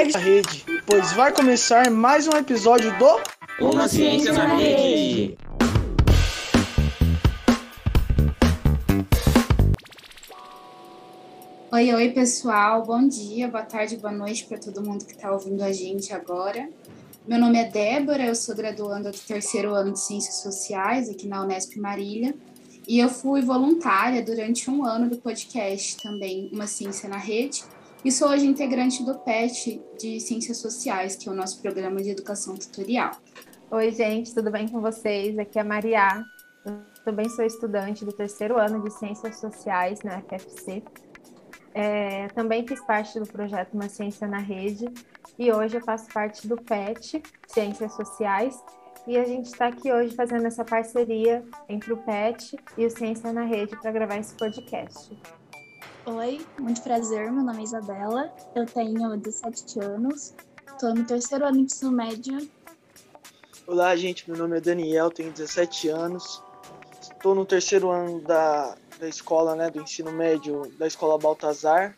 Pegue 0.00 0.16
a 0.16 0.18
rede, 0.18 0.64
pois 0.86 1.12
vai 1.12 1.30
começar 1.30 1.90
mais 1.90 2.26
um 2.26 2.30
episódio 2.30 2.90
do 2.98 3.20
Uma 3.60 3.86
Ciência 3.86 4.32
na 4.32 4.56
Rede. 4.56 5.36
Oi, 11.70 11.94
oi, 11.94 12.08
pessoal. 12.12 12.82
Bom 12.82 13.06
dia, 13.06 13.46
boa 13.48 13.62
tarde, 13.62 13.98
boa 13.98 14.10
noite 14.10 14.46
para 14.46 14.56
todo 14.56 14.82
mundo 14.82 15.04
que 15.04 15.12
está 15.12 15.30
ouvindo 15.30 15.62
a 15.62 15.70
gente 15.70 16.14
agora. 16.14 16.66
Meu 17.28 17.38
nome 17.38 17.58
é 17.58 17.68
Débora, 17.68 18.24
eu 18.24 18.34
sou 18.34 18.56
graduanda 18.56 19.10
do 19.10 19.18
terceiro 19.18 19.74
ano 19.74 19.92
de 19.92 20.00
Ciências 20.00 20.36
Sociais 20.36 21.10
aqui 21.10 21.28
na 21.28 21.44
Unesp 21.44 21.76
Marília. 21.76 22.34
E 22.88 22.98
eu 22.98 23.10
fui 23.10 23.42
voluntária 23.42 24.22
durante 24.22 24.70
um 24.70 24.82
ano 24.82 25.10
do 25.10 25.18
podcast 25.18 25.98
também, 25.98 26.48
Uma 26.50 26.66
Ciência 26.66 27.06
na 27.06 27.18
Rede. 27.18 27.62
E 28.02 28.10
sou 28.10 28.30
hoje 28.30 28.46
integrante 28.46 29.04
do 29.04 29.18
PET 29.18 29.78
de 29.98 30.18
Ciências 30.20 30.56
Sociais, 30.56 31.16
que 31.16 31.28
é 31.28 31.32
o 31.32 31.34
nosso 31.34 31.60
programa 31.60 32.02
de 32.02 32.08
educação 32.08 32.56
tutorial. 32.56 33.10
Oi, 33.70 33.90
gente, 33.90 34.34
tudo 34.34 34.50
bem 34.50 34.66
com 34.66 34.80
vocês? 34.80 35.38
Aqui 35.38 35.58
é 35.58 35.60
a 35.60 35.64
Maria. 35.64 36.24
Eu 36.64 36.80
também 37.04 37.28
sou 37.28 37.44
estudante 37.44 38.02
do 38.02 38.12
terceiro 38.12 38.58
ano 38.58 38.82
de 38.82 38.90
Ciências 38.90 39.38
Sociais 39.38 40.00
na 40.02 40.22
FFC. 40.22 40.82
É, 41.74 42.28
também 42.28 42.66
fiz 42.66 42.80
parte 42.86 43.20
do 43.20 43.26
projeto 43.26 43.74
Uma 43.74 43.90
Ciência 43.90 44.26
na 44.26 44.38
Rede 44.38 44.86
e 45.38 45.52
hoje 45.52 45.76
eu 45.76 45.82
faço 45.82 46.08
parte 46.08 46.48
do 46.48 46.56
PET, 46.56 47.22
Ciências 47.48 47.92
Sociais, 47.92 48.58
e 49.06 49.18
a 49.18 49.24
gente 49.24 49.46
está 49.46 49.66
aqui 49.66 49.92
hoje 49.92 50.14
fazendo 50.16 50.46
essa 50.46 50.64
parceria 50.64 51.44
entre 51.68 51.92
o 51.92 51.98
PET 51.98 52.56
e 52.78 52.86
o 52.86 52.90
Ciência 52.90 53.30
na 53.30 53.44
Rede 53.44 53.76
para 53.76 53.92
gravar 53.92 54.16
esse 54.16 54.34
podcast. 54.36 55.14
Oi, 56.12 56.44
muito 56.58 56.82
prazer, 56.82 57.30
meu 57.30 57.44
nome 57.44 57.60
é 57.60 57.62
Isabela, 57.62 58.34
eu 58.56 58.66
tenho 58.66 59.16
17 59.16 59.78
anos, 59.78 60.34
estou 60.66 60.92
no 60.92 61.04
terceiro 61.04 61.44
ano 61.44 61.58
de 61.58 61.62
ensino 61.62 61.92
médio. 61.92 62.50
Olá, 63.64 63.94
gente, 63.94 64.28
meu 64.28 64.36
nome 64.36 64.56
é 64.56 64.60
Daniel, 64.60 65.08
tenho 65.12 65.30
17 65.30 65.88
anos, 65.88 66.42
estou 67.00 67.32
no 67.32 67.46
terceiro 67.46 67.90
ano 67.90 68.20
da, 68.22 68.74
da 68.98 69.08
escola, 69.08 69.54
né, 69.54 69.70
do 69.70 69.80
ensino 69.80 70.10
médio 70.10 70.62
da 70.76 70.88
Escola 70.88 71.16
Baltazar 71.16 71.96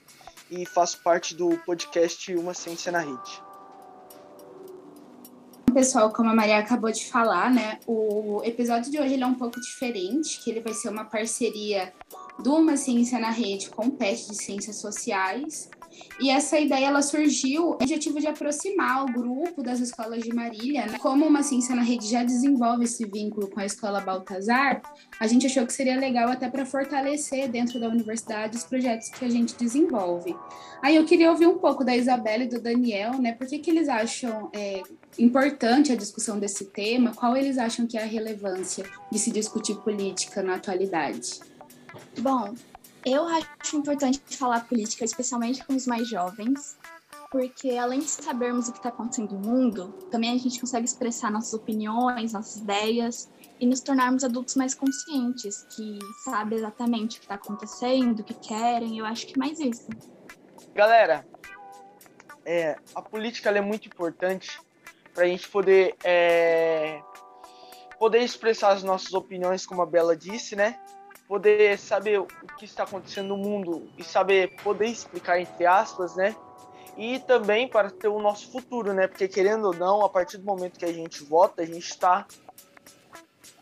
e 0.50 0.66
faço 0.66 1.02
parte 1.02 1.34
do 1.34 1.56
podcast 1.64 2.36
Uma 2.36 2.52
Ciência 2.52 2.92
na 2.92 2.98
Rede. 2.98 3.42
Pessoal, 5.72 6.12
como 6.12 6.28
a 6.28 6.34
Maria 6.34 6.58
acabou 6.58 6.92
de 6.92 7.10
falar, 7.10 7.50
né, 7.50 7.80
o 7.86 8.42
episódio 8.44 8.90
de 8.90 9.00
hoje 9.00 9.14
ele 9.14 9.24
é 9.24 9.26
um 9.26 9.36
pouco 9.36 9.58
diferente, 9.58 10.38
que 10.44 10.50
ele 10.50 10.60
vai 10.60 10.74
ser 10.74 10.90
uma 10.90 11.06
parceria 11.06 11.94
do 12.38 12.54
Uma 12.54 12.76
Ciência 12.76 13.18
na 13.18 13.30
Rede 13.30 13.70
com 13.70 13.90
PET 13.90 14.28
de 14.28 14.36
Ciências 14.36 14.76
Sociais. 14.76 15.70
E 16.20 16.30
essa 16.30 16.58
ideia 16.58 16.86
ela 16.86 17.02
surgiu 17.02 17.62
com 17.62 17.68
o 17.68 17.72
objetivo 17.74 18.20
de 18.20 18.26
aproximar 18.26 19.04
o 19.04 19.12
grupo 19.12 19.62
das 19.62 19.80
escolas 19.80 20.22
de 20.22 20.32
Marília. 20.32 20.86
Né? 20.86 20.98
Como 20.98 21.26
uma 21.26 21.42
ciência 21.42 21.74
na 21.74 21.82
rede 21.82 22.06
já 22.06 22.22
desenvolve 22.24 22.84
esse 22.84 23.04
vínculo 23.04 23.48
com 23.48 23.60
a 23.60 23.66
escola 23.66 24.00
Baltazar, 24.00 24.82
a 25.18 25.26
gente 25.26 25.46
achou 25.46 25.66
que 25.66 25.72
seria 25.72 25.98
legal 25.98 26.28
até 26.28 26.48
para 26.48 26.64
fortalecer 26.64 27.48
dentro 27.48 27.78
da 27.78 27.88
universidade 27.88 28.56
os 28.56 28.64
projetos 28.64 29.08
que 29.08 29.24
a 29.24 29.28
gente 29.28 29.54
desenvolve. 29.56 30.34
Aí 30.82 30.96
eu 30.96 31.04
queria 31.04 31.30
ouvir 31.30 31.46
um 31.46 31.58
pouco 31.58 31.84
da 31.84 31.96
Isabela 31.96 32.44
e 32.44 32.48
do 32.48 32.60
Daniel, 32.60 33.18
né? 33.20 33.32
Por 33.32 33.46
que, 33.46 33.58
que 33.58 33.70
eles 33.70 33.88
acham 33.88 34.50
é, 34.52 34.82
importante 35.18 35.92
a 35.92 35.96
discussão 35.96 36.38
desse 36.38 36.66
tema? 36.66 37.14
Qual 37.14 37.36
eles 37.36 37.58
acham 37.58 37.86
que 37.86 37.96
é 37.96 38.02
a 38.02 38.06
relevância 38.06 38.84
de 39.10 39.18
se 39.18 39.30
discutir 39.30 39.76
política 39.76 40.42
na 40.42 40.56
atualidade? 40.56 41.51
Bom, 42.20 42.54
eu 43.04 43.26
acho 43.26 43.76
importante 43.76 44.20
falar 44.36 44.66
política, 44.68 45.04
especialmente 45.04 45.64
com 45.64 45.74
os 45.74 45.86
mais 45.86 46.08
jovens, 46.08 46.76
porque 47.30 47.76
além 47.76 48.00
de 48.00 48.08
sabermos 48.08 48.68
o 48.68 48.72
que 48.72 48.78
está 48.78 48.90
acontecendo 48.90 49.32
no 49.32 49.40
mundo, 49.40 49.88
também 50.10 50.30
a 50.30 50.38
gente 50.38 50.60
consegue 50.60 50.84
expressar 50.84 51.30
nossas 51.30 51.54
opiniões, 51.54 52.32
nossas 52.32 52.56
ideias 52.56 53.30
e 53.58 53.66
nos 53.66 53.80
tornarmos 53.80 54.22
adultos 54.22 54.54
mais 54.54 54.74
conscientes, 54.74 55.66
que 55.74 55.98
sabem 56.24 56.58
exatamente 56.58 57.16
o 57.16 57.20
que 57.20 57.24
está 57.24 57.36
acontecendo, 57.36 58.20
o 58.20 58.24
que 58.24 58.34
querem. 58.34 58.98
Eu 58.98 59.06
acho 59.06 59.26
que 59.26 59.38
mais 59.38 59.58
isso. 59.58 59.88
Galera, 60.74 61.26
é, 62.44 62.76
a 62.94 63.00
política 63.00 63.50
é 63.50 63.60
muito 63.60 63.88
importante 63.88 64.60
para 65.14 65.24
a 65.24 65.26
gente 65.26 65.48
poder 65.48 65.94
é, 66.04 67.00
poder 67.98 68.20
expressar 68.20 68.72
as 68.72 68.82
nossas 68.82 69.12
opiniões, 69.14 69.64
como 69.64 69.80
a 69.80 69.86
Bela 69.86 70.16
disse, 70.16 70.54
né? 70.54 70.78
Poder 71.32 71.78
saber 71.78 72.20
o 72.20 72.26
que 72.58 72.66
está 72.66 72.82
acontecendo 72.82 73.28
no 73.28 73.38
mundo 73.38 73.88
e 73.96 74.04
saber 74.04 74.54
poder 74.62 74.88
explicar 74.88 75.40
entre 75.40 75.64
aspas, 75.64 76.14
né? 76.14 76.36
E 76.94 77.20
também 77.20 77.66
para 77.66 77.90
ter 77.90 78.08
o 78.08 78.20
nosso 78.20 78.52
futuro, 78.52 78.92
né? 78.92 79.06
Porque 79.06 79.26
querendo 79.26 79.68
ou 79.68 79.74
não, 79.74 80.04
a 80.04 80.10
partir 80.10 80.36
do 80.36 80.44
momento 80.44 80.78
que 80.78 80.84
a 80.84 80.92
gente 80.92 81.24
vota, 81.24 81.62
a 81.62 81.64
gente 81.64 81.88
está 81.88 82.26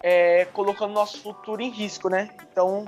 é, 0.03 0.47
colocando 0.47 0.93
nosso 0.93 1.23
futuro 1.23 1.63
em 1.63 1.71
risco, 1.71 2.09
né? 2.09 2.31
Então, 2.51 2.87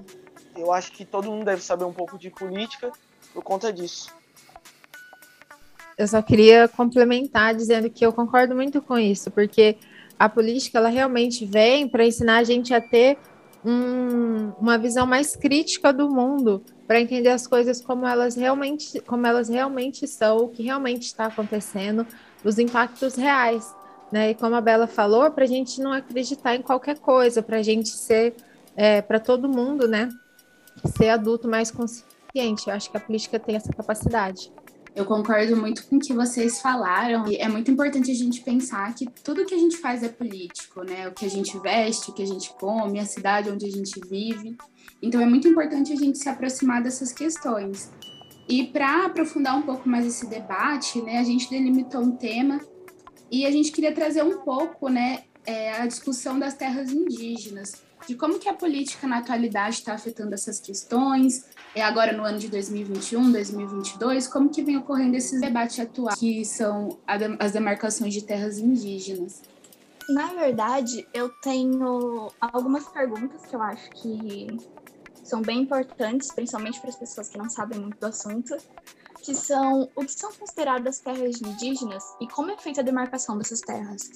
eu 0.57 0.73
acho 0.73 0.91
que 0.91 1.05
todo 1.05 1.31
mundo 1.31 1.45
deve 1.45 1.63
saber 1.63 1.85
um 1.85 1.93
pouco 1.93 2.19
de 2.19 2.29
política 2.29 2.91
por 3.33 3.45
conta 3.45 3.73
disso. 3.73 4.13
Eu 5.97 6.09
só 6.09 6.21
queria 6.21 6.67
complementar 6.67 7.55
dizendo 7.55 7.89
que 7.89 8.05
eu 8.05 8.13
concordo 8.13 8.53
muito 8.53 8.83
com 8.83 8.99
isso, 8.99 9.31
porque 9.31 9.79
a 10.19 10.29
política 10.29 10.79
ela 10.79 10.89
realmente 10.89 11.47
vem 11.47 11.87
para 11.87 12.05
ensinar 12.05 12.39
a 12.39 12.43
gente 12.43 12.75
a 12.75 12.81
ter 12.81 13.17
um, 13.65 14.53
uma 14.61 14.77
visão 14.77 15.07
mais 15.07 15.37
crítica 15.37 15.93
do 15.93 16.11
mundo, 16.11 16.63
para 16.87 17.01
entender 17.01 17.29
as 17.31 17.47
coisas 17.47 17.81
como 17.81 18.07
elas 18.07 18.35
realmente, 18.35 19.01
como 19.01 19.27
elas 19.27 19.49
realmente 19.49 20.07
são, 20.07 20.39
o 20.39 20.49
que 20.49 20.63
realmente 20.63 21.03
está 21.03 21.27
acontecendo, 21.27 22.07
os 22.45 22.59
impactos 22.59 23.15
reais. 23.15 23.75
Né? 24.11 24.31
E 24.31 24.35
como 24.35 24.55
a 24.55 24.61
Bela 24.61 24.87
falou, 24.87 25.31
para 25.31 25.45
a 25.45 25.49
gente 25.49 25.81
não 25.81 25.93
acreditar 25.93 26.55
em 26.55 26.63
qualquer 26.63 26.99
coisa, 26.99 27.43
para 27.43 27.59
a 27.59 27.63
gente 27.63 27.89
ser, 27.89 28.35
é, 28.77 29.01
para 29.01 29.19
todo 29.19 29.49
mundo, 29.49 29.89
né? 29.89 30.11
Ser 30.97 31.09
adulto 31.09 31.49
mais 31.49 31.71
consciente. 31.71 32.67
Eu 32.67 32.75
acho 32.75 32.91
que 32.91 32.97
a 32.97 33.01
política 33.01 33.39
tem 33.39 33.57
essa 33.57 33.73
capacidade. 33.73 34.53
Eu 34.95 35.07
concordo 35.07 35.57
muito 35.57 35.87
com 35.87 35.97
o 35.97 35.99
que 35.99 36.13
vocês 36.13 36.61
falaram. 36.61 37.27
E 37.27 37.37
é 37.37 37.49
muito 37.49 37.71
importante 37.71 38.11
a 38.11 38.15
gente 38.15 38.43
pensar 38.43 38.95
que 38.95 39.07
tudo 39.25 39.47
que 39.47 39.55
a 39.55 39.59
gente 39.59 39.79
faz 39.79 40.03
é 40.03 40.09
político, 40.09 40.83
né? 40.83 41.09
O 41.09 41.13
que 41.13 41.25
a 41.25 41.31
gente 41.31 41.59
veste, 41.59 42.11
o 42.11 42.13
que 42.13 42.23
a 42.23 42.27
gente 42.27 42.53
come, 42.55 43.01
a 43.01 43.07
cidade 43.07 43.51
onde 43.51 43.65
a 43.65 43.71
gente 43.71 43.99
vive. 44.09 44.57
Então 45.01 45.21
é 45.21 45.27
muito 45.27 45.49
importante 45.49 45.93
a 45.93 45.97
gente 45.97 46.19
se 46.19 46.29
aproximar 46.29 46.83
dessas 46.83 47.11
questões. 47.11 47.91
E 48.49 48.67
para 48.67 49.07
aprofundar 49.07 49.57
um 49.57 49.63
pouco 49.63 49.89
mais 49.89 50.05
esse 50.05 50.27
debate, 50.27 51.01
né, 51.01 51.19
a 51.19 51.25
gente 51.25 51.49
delimitou 51.49 52.03
um 52.03 52.17
tema 52.17 52.61
e 53.31 53.47
a 53.47 53.51
gente 53.51 53.73
queria 53.73 53.95
trazer 53.95 54.23
um 54.23 54.41
pouco, 54.41 54.89
né, 54.89 55.23
é, 55.47 55.73
a 55.73 55.87
discussão 55.87 56.39
das 56.39 56.55
terras 56.55 56.93
indígenas, 56.93 57.83
de 58.07 58.15
como 58.15 58.39
que 58.39 58.49
a 58.49 58.55
política 58.55 59.07
na 59.07 59.19
atualidade 59.19 59.77
está 59.77 59.95
afetando 59.95 60.35
essas 60.35 60.59
questões, 60.59 61.45
é 61.75 61.83
agora 61.83 62.13
no 62.13 62.25
ano 62.25 62.39
de 62.39 62.49
2021, 62.49 63.33
2022, 63.33 64.27
como 64.29 64.51
que 64.51 64.63
vem 64.63 64.77
ocorrendo 64.77 65.17
esses 65.17 65.41
debates 65.41 65.79
atuais, 65.81 66.19
que 66.19 66.45
são 66.45 66.99
as 67.39 67.53
demarcações 67.53 68.13
de 68.13 68.23
terras 68.25 68.59
indígenas? 68.59 69.43
Na 70.09 70.27
verdade, 70.35 71.07
eu 71.15 71.29
tenho 71.41 72.31
algumas 72.41 72.89
perguntas 72.89 73.47
que 73.47 73.55
eu 73.55 73.63
acho 73.63 73.89
que 73.91 74.49
são 75.23 75.41
bem 75.41 75.61
importantes, 75.61 76.33
principalmente 76.33 76.81
para 76.81 76.91
as 76.91 76.97
pessoas 76.97 77.29
que 77.29 77.39
não 77.39 77.49
sabem 77.49 77.79
muito 77.79 77.99
do 77.99 78.07
assunto, 78.07 78.57
que 79.23 79.35
são 79.35 79.89
o 79.95 80.05
que 80.05 80.13
são 80.13 80.33
consideradas 80.33 80.99
terras 80.99 81.41
indígenas 81.41 82.03
e 82.21 82.27
como 82.27 82.51
é 82.51 82.59
feita 82.59 82.81
a 82.81 82.85
demarcação 82.85 83.39
dessas 83.39 83.61
terras. 83.61 84.11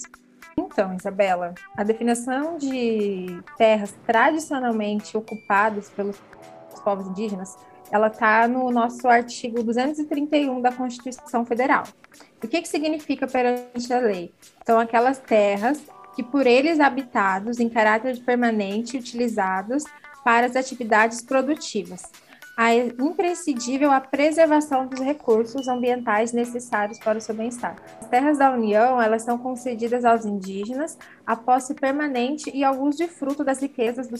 Então, 0.58 0.94
Isabela, 0.94 1.54
a 1.76 1.84
definição 1.84 2.56
de 2.56 3.42
terras 3.58 3.94
tradicionalmente 4.06 5.14
ocupadas 5.14 5.90
pelos 5.90 6.16
povos 6.82 7.06
indígenas, 7.08 7.58
ela 7.90 8.06
está 8.06 8.48
no 8.48 8.70
nosso 8.70 9.06
artigo 9.06 9.62
231 9.62 10.62
da 10.62 10.72
Constituição 10.72 11.44
Federal. 11.44 11.84
O 12.42 12.48
que, 12.48 12.62
que 12.62 12.68
significa 12.68 13.26
perante 13.26 13.92
a 13.92 13.98
lei? 13.98 14.32
São 14.64 14.78
aquelas 14.78 15.18
terras 15.18 15.82
que 16.14 16.22
por 16.22 16.46
eles 16.46 16.80
habitados 16.80 17.60
em 17.60 17.68
caráter 17.68 18.18
permanente 18.24 18.96
utilizados 18.96 19.84
para 20.24 20.46
as 20.46 20.56
atividades 20.56 21.20
produtivas, 21.20 22.02
é 22.58 22.86
imprescindível 22.86 23.90
a 23.90 24.00
preservação 24.00 24.86
dos 24.86 25.00
recursos 25.00 25.68
ambientais 25.68 26.32
necessários 26.32 26.98
para 26.98 27.18
o 27.18 27.20
seu 27.20 27.34
bem-estar. 27.34 27.76
As 28.00 28.08
terras 28.08 28.38
da 28.38 28.50
União, 28.50 29.00
elas 29.00 29.22
são 29.22 29.36
concedidas 29.36 30.04
aos 30.04 30.24
indígenas 30.24 30.96
a 31.26 31.36
posse 31.36 31.74
permanente 31.74 32.50
e 32.54 32.66
uso 32.66 32.96
de 32.96 33.08
fruto 33.08 33.44
das 33.44 33.60
riquezas 33.60 34.08
do 34.08 34.16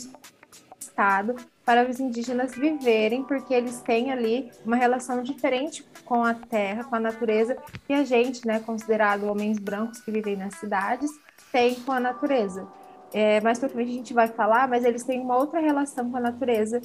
Estado 0.79 1.35
para 1.65 1.89
os 1.89 1.99
indígenas 1.99 2.55
viverem, 2.55 3.25
porque 3.25 3.55
eles 3.55 3.81
têm 3.81 4.13
ali 4.13 4.51
uma 4.65 4.77
relação 4.77 5.23
diferente 5.23 5.87
com 6.05 6.23
a 6.23 6.35
terra, 6.35 6.85
com 6.85 6.95
a 6.95 7.01
natureza, 7.01 7.57
que 7.87 7.93
a 7.93 8.05
gente, 8.05 8.47
né, 8.47 8.61
considerado 8.61 9.25
homens 9.25 9.59
brancos 9.59 10.01
que 10.01 10.11
vivem 10.11 10.37
nas 10.37 10.55
cidades, 10.55 11.11
tem 11.51 11.75
com 11.75 11.93
a 11.93 12.01
natureza. 12.01 12.67
É, 13.13 13.41
mais 13.41 13.59
para 13.59 13.69
frente 13.69 13.91
a 13.91 13.95
gente 13.95 14.15
vai 14.15 14.29
falar, 14.29 14.69
mas 14.69 14.85
eles 14.85 15.05
têm 15.05 15.21
uma 15.21 15.37
outra 15.37 15.61
relação 15.61 16.11
com 16.11 16.17
a 16.17 16.21
natureza 16.21 16.83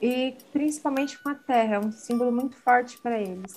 e 0.00 0.36
principalmente 0.52 1.20
com 1.22 1.30
a 1.30 1.34
terra, 1.34 1.76
é 1.76 1.78
um 1.78 1.92
símbolo 1.92 2.32
muito 2.32 2.56
forte 2.56 2.98
para 3.00 3.18
eles. 3.18 3.56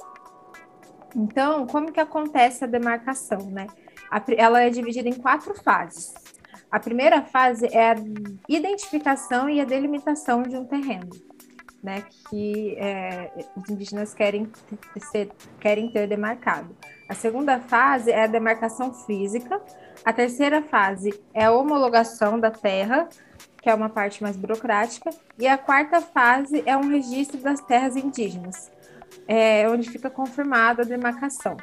Então, 1.16 1.68
como 1.68 1.92
que 1.92 2.00
acontece 2.00 2.64
a 2.64 2.68
demarcação, 2.68 3.42
né? 3.52 3.68
ela 4.38 4.62
é 4.62 4.70
dividida 4.70 5.08
em 5.08 5.14
quatro 5.14 5.54
fases. 5.56 6.14
A 6.70 6.80
primeira 6.80 7.22
fase 7.22 7.68
é 7.68 7.92
a 7.92 7.96
identificação 8.48 9.50
e 9.50 9.60
a 9.60 9.66
delimitação 9.66 10.44
de 10.44 10.56
um 10.56 10.66
terreno, 10.66 11.10
né, 11.84 12.04
que 12.30 12.76
é, 12.78 13.30
os 13.58 13.70
indígenas 13.70 14.14
querem 14.14 14.50
ter, 15.12 15.32
querem 15.60 15.92
ter 15.92 16.08
demarcado. 16.08 16.76
A 17.10 17.14
segunda 17.14 17.60
fase 17.60 18.10
é 18.10 18.24
a 18.24 18.28
demarcação 18.28 18.94
física. 18.94 19.62
A 20.06 20.14
terceira 20.14 20.62
fase 20.62 21.14
é 21.34 21.44
a 21.44 21.52
homologação 21.52 22.40
da 22.40 22.50
terra, 22.50 23.10
que 23.62 23.70
é 23.70 23.74
uma 23.74 23.90
parte 23.90 24.24
mais 24.24 24.36
burocrática. 24.36 25.12
E 25.38 25.48
a 25.48 25.58
quarta 25.58 26.02
fase 26.02 26.64
é 26.66 26.76
um 26.76 26.90
registro 26.90 27.40
das 27.40 27.62
terras 27.62 27.96
indígenas, 27.96 28.72
é, 29.28 29.70
onde 29.70 29.90
fica 29.90 30.10
confirmada 30.10 30.82
a 30.82 30.86
demarcação. 30.86 31.58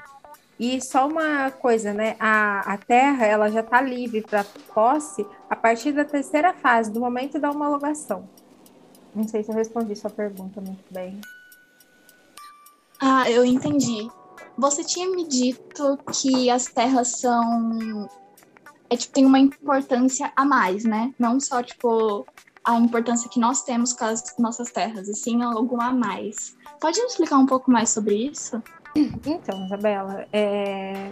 E 0.59 0.81
só 0.83 1.06
uma 1.06 1.50
coisa, 1.50 1.93
né? 1.93 2.17
A, 2.19 2.75
a 2.75 2.77
terra 2.77 3.25
ela 3.25 3.49
já 3.49 3.61
está 3.61 3.81
livre 3.81 4.23
para 4.23 4.45
posse 4.75 5.25
a 5.49 5.55
partir 5.55 5.93
da 5.93 6.05
terceira 6.05 6.53
fase, 6.53 6.91
do 6.91 6.99
momento 6.99 7.39
da 7.39 7.50
homologação. 7.50 8.29
Não 9.15 9.27
sei 9.27 9.43
se 9.43 9.50
eu 9.50 9.55
respondi 9.55 9.95
sua 9.95 10.11
pergunta 10.11 10.61
muito 10.61 10.85
bem. 10.91 11.21
Ah, 13.00 13.31
eu 13.31 13.45
entendi. 13.45 14.09
Você 14.56 14.83
tinha 14.83 15.09
me 15.09 15.27
dito 15.27 15.97
que 16.12 16.50
as 16.50 16.67
terras 16.67 17.21
são. 17.21 18.09
É, 18.90 18.96
tipo, 18.96 19.12
tem 19.12 19.26
uma 19.26 19.38
importância 19.38 20.32
a 20.35 20.44
mais, 20.44 20.85
né? 20.85 21.12
Não 21.19 21.38
só, 21.38 21.62
tipo, 21.62 22.26
a 22.64 22.76
importância 22.76 23.29
que 23.31 23.40
nós 23.40 23.62
temos 23.62 23.93
com 23.93 24.05
as 24.05 24.23
nossas 24.38 24.70
terras, 24.70 25.08
e 25.08 25.14
sim 25.14 25.43
alguma 25.43 25.88
a 25.88 25.93
mais. 25.93 26.56
Pode 26.81 27.00
me 27.00 27.06
explicar 27.06 27.38
um 27.38 27.46
pouco 27.46 27.70
mais 27.70 27.90
sobre 27.90 28.14
isso? 28.14 28.62
Então, 28.94 29.64
Isabela, 29.67 30.26
é... 30.32 31.11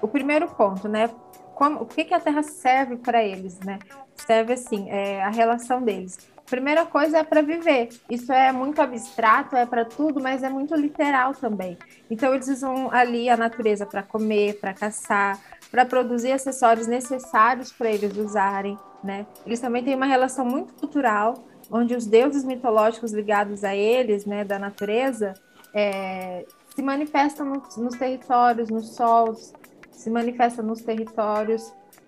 o 0.00 0.08
primeiro 0.08 0.48
ponto, 0.48 0.88
né? 0.88 1.08
Como, 1.54 1.82
o 1.82 1.86
que, 1.86 2.04
que 2.04 2.14
a 2.14 2.20
Terra 2.20 2.42
serve 2.42 2.96
para 2.96 3.22
eles, 3.24 3.58
né? 3.60 3.78
Serve 4.14 4.52
assim, 4.52 4.88
é 4.88 5.22
a 5.22 5.30
relação 5.30 5.82
deles. 5.82 6.18
Primeira 6.48 6.86
coisa 6.86 7.18
é 7.18 7.24
para 7.24 7.42
viver. 7.42 7.90
Isso 8.08 8.32
é 8.32 8.50
muito 8.52 8.80
abstrato, 8.80 9.54
é 9.54 9.66
para 9.66 9.84
tudo, 9.84 10.20
mas 10.20 10.42
é 10.42 10.48
muito 10.48 10.74
literal 10.74 11.34
também. 11.34 11.76
Então 12.10 12.34
eles 12.34 12.48
usam 12.48 12.90
ali 12.90 13.28
a 13.28 13.36
natureza 13.36 13.84
para 13.84 14.02
comer, 14.02 14.58
para 14.58 14.72
caçar, 14.72 15.38
para 15.70 15.84
produzir 15.84 16.32
acessórios 16.32 16.86
necessários 16.86 17.70
para 17.72 17.90
eles 17.90 18.16
usarem, 18.16 18.78
né? 19.04 19.26
Eles 19.44 19.60
também 19.60 19.84
têm 19.84 19.94
uma 19.94 20.06
relação 20.06 20.44
muito 20.44 20.72
cultural, 20.74 21.44
onde 21.70 21.94
os 21.94 22.06
deuses 22.06 22.44
mitológicos 22.44 23.12
ligados 23.12 23.62
a 23.62 23.74
eles, 23.74 24.24
né, 24.24 24.42
da 24.42 24.58
natureza, 24.58 25.34
é, 25.74 26.46
se 26.74 26.80
manifestam 26.80 27.44
nos, 27.44 27.76
nos 27.76 27.96
territórios, 27.96 28.70
nos 28.70 28.94
sols, 28.94 29.52
se 29.90 30.08
manifesta 30.08 30.62
nos 30.62 30.80
territórios, 30.80 31.62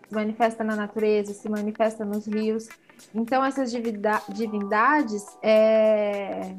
se 0.08 0.14
manifesta 0.14 0.64
na 0.64 0.74
natureza, 0.74 1.34
se 1.34 1.48
manifesta 1.48 2.04
nos 2.04 2.26
rios. 2.26 2.68
Então, 3.14 3.44
essas 3.44 3.70
divindades, 3.70 5.24
é... 5.42 6.54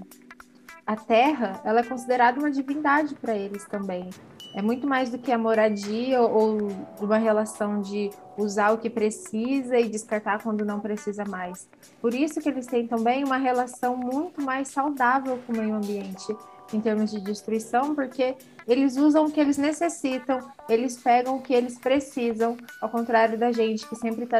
a 0.85 0.95
terra, 0.95 1.61
ela 1.63 1.79
é 1.79 1.83
considerada 1.83 2.39
uma 2.39 2.51
divindade 2.51 3.15
para 3.15 3.35
eles 3.35 3.65
também. 3.65 4.09
É 4.53 4.61
muito 4.61 4.85
mais 4.85 5.09
do 5.09 5.17
que 5.17 5.31
a 5.31 5.37
moradia 5.37 6.21
ou 6.21 6.67
uma 6.99 7.17
relação 7.17 7.81
de 7.81 8.09
usar 8.37 8.71
o 8.71 8.77
que 8.77 8.89
precisa 8.89 9.79
e 9.79 9.87
descartar 9.87 10.43
quando 10.43 10.65
não 10.65 10.79
precisa 10.79 11.23
mais. 11.23 11.69
Por 12.01 12.13
isso 12.13 12.41
que 12.41 12.49
eles 12.49 12.67
têm 12.67 12.85
também 12.85 13.23
uma 13.23 13.37
relação 13.37 13.95
muito 13.95 14.41
mais 14.41 14.67
saudável 14.67 15.39
com 15.47 15.53
o 15.53 15.57
meio 15.57 15.75
ambiente 15.75 16.35
em 16.73 16.79
termos 16.79 17.11
de 17.11 17.19
destruição, 17.19 17.95
porque 17.95 18.35
eles 18.67 18.97
usam 18.97 19.25
o 19.25 19.31
que 19.31 19.39
eles 19.39 19.57
necessitam, 19.57 20.39
eles 20.69 20.97
pegam 20.97 21.37
o 21.37 21.41
que 21.41 21.53
eles 21.53 21.77
precisam, 21.77 22.57
ao 22.79 22.89
contrário 22.89 23.37
da 23.37 23.51
gente 23.51 23.87
que 23.87 23.95
sempre 23.95 24.23
está 24.23 24.39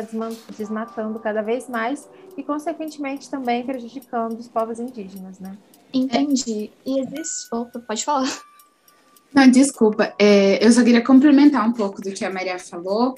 desmatando 0.58 1.20
cada 1.20 1.42
vez 1.42 1.68
mais 1.68 2.08
e, 2.38 2.44
consequentemente, 2.44 3.30
também 3.30 3.66
prejudicando 3.66 4.40
os 4.40 4.48
povos 4.48 4.80
indígenas, 4.80 5.40
né? 5.40 5.58
Entendi. 5.94 6.72
E 6.86 7.00
existe. 7.00 7.48
Opa, 7.52 7.80
pode 7.80 8.06
falar. 8.06 8.30
Não, 9.34 9.50
desculpa. 9.50 10.14
É, 10.20 10.66
eu 10.66 10.72
só 10.72 10.84
queria 10.84 11.04
complementar 11.04 11.68
um 11.68 11.74
pouco 11.74 12.02
do 12.02 12.12
que 12.12 12.24
a 12.24 12.30
Maria 12.30 12.60
falou. 12.60 13.16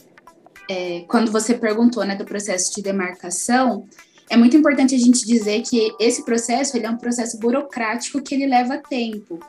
É, 0.70 1.02
quando 1.08 1.32
você 1.32 1.56
perguntou 1.56 2.06
né, 2.06 2.16
do 2.16 2.24
processo 2.24 2.74
de 2.74 2.82
demarcação, 2.82 3.88
é 4.30 4.38
muito 4.38 4.56
importante 4.56 4.96
a 4.96 4.98
gente 4.98 5.26
dizer 5.26 5.62
que 5.64 5.94
esse 6.00 6.24
processo 6.24 6.78
ele 6.78 6.86
é 6.86 6.90
um 6.90 6.98
processo 6.98 7.38
burocrático 7.40 8.22
que 8.22 8.36
ele 8.36 8.48
leva 8.48 8.78
tempo 8.78 9.40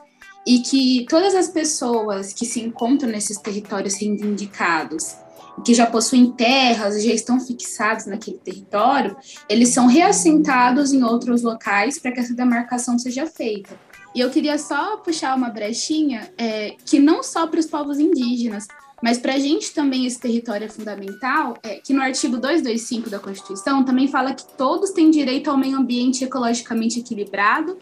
e 0.45 0.59
que 0.59 1.05
todas 1.09 1.33
as 1.33 1.47
pessoas 1.47 2.33
que 2.33 2.45
se 2.45 2.61
encontram 2.61 3.09
nesses 3.09 3.37
territórios 3.37 3.95
reivindicados 3.95 5.15
que 5.63 5.73
já 5.73 5.85
possuem 5.85 6.31
terras 6.31 7.01
já 7.01 7.13
estão 7.13 7.39
fixados 7.39 8.05
naquele 8.05 8.37
território, 8.37 9.15
eles 9.47 9.69
são 9.69 9.87
reassentados 9.87 10.91
em 10.91 11.03
outros 11.03 11.43
locais 11.43 11.97
para 11.97 12.11
que 12.11 12.19
essa 12.19 12.33
demarcação 12.33 12.99
seja 12.99 13.25
feita. 13.25 13.79
E 14.13 14.19
eu 14.19 14.29
queria 14.29 14.57
só 14.57 14.97
puxar 14.97 15.35
uma 15.35 15.49
brechinha 15.49 16.31
é, 16.37 16.75
que 16.85 16.99
não 16.99 17.23
só 17.23 17.47
para 17.47 17.59
os 17.59 17.65
povos 17.65 17.99
indígenas, 17.99 18.67
mas 19.03 19.17
para 19.17 19.33
a 19.33 19.39
gente 19.39 19.73
também 19.73 20.05
esse 20.05 20.19
território 20.19 20.65
é 20.65 20.69
fundamental, 20.69 21.57
é, 21.61 21.75
que 21.75 21.93
no 21.93 22.01
artigo 22.01 22.37
225 22.37 23.09
da 23.09 23.19
Constituição 23.19 23.83
também 23.83 24.07
fala 24.07 24.33
que 24.33 24.45
todos 24.57 24.91
têm 24.91 25.11
direito 25.11 25.49
ao 25.49 25.57
meio 25.57 25.77
ambiente 25.77 26.23
ecologicamente 26.23 26.99
equilibrado, 26.99 27.77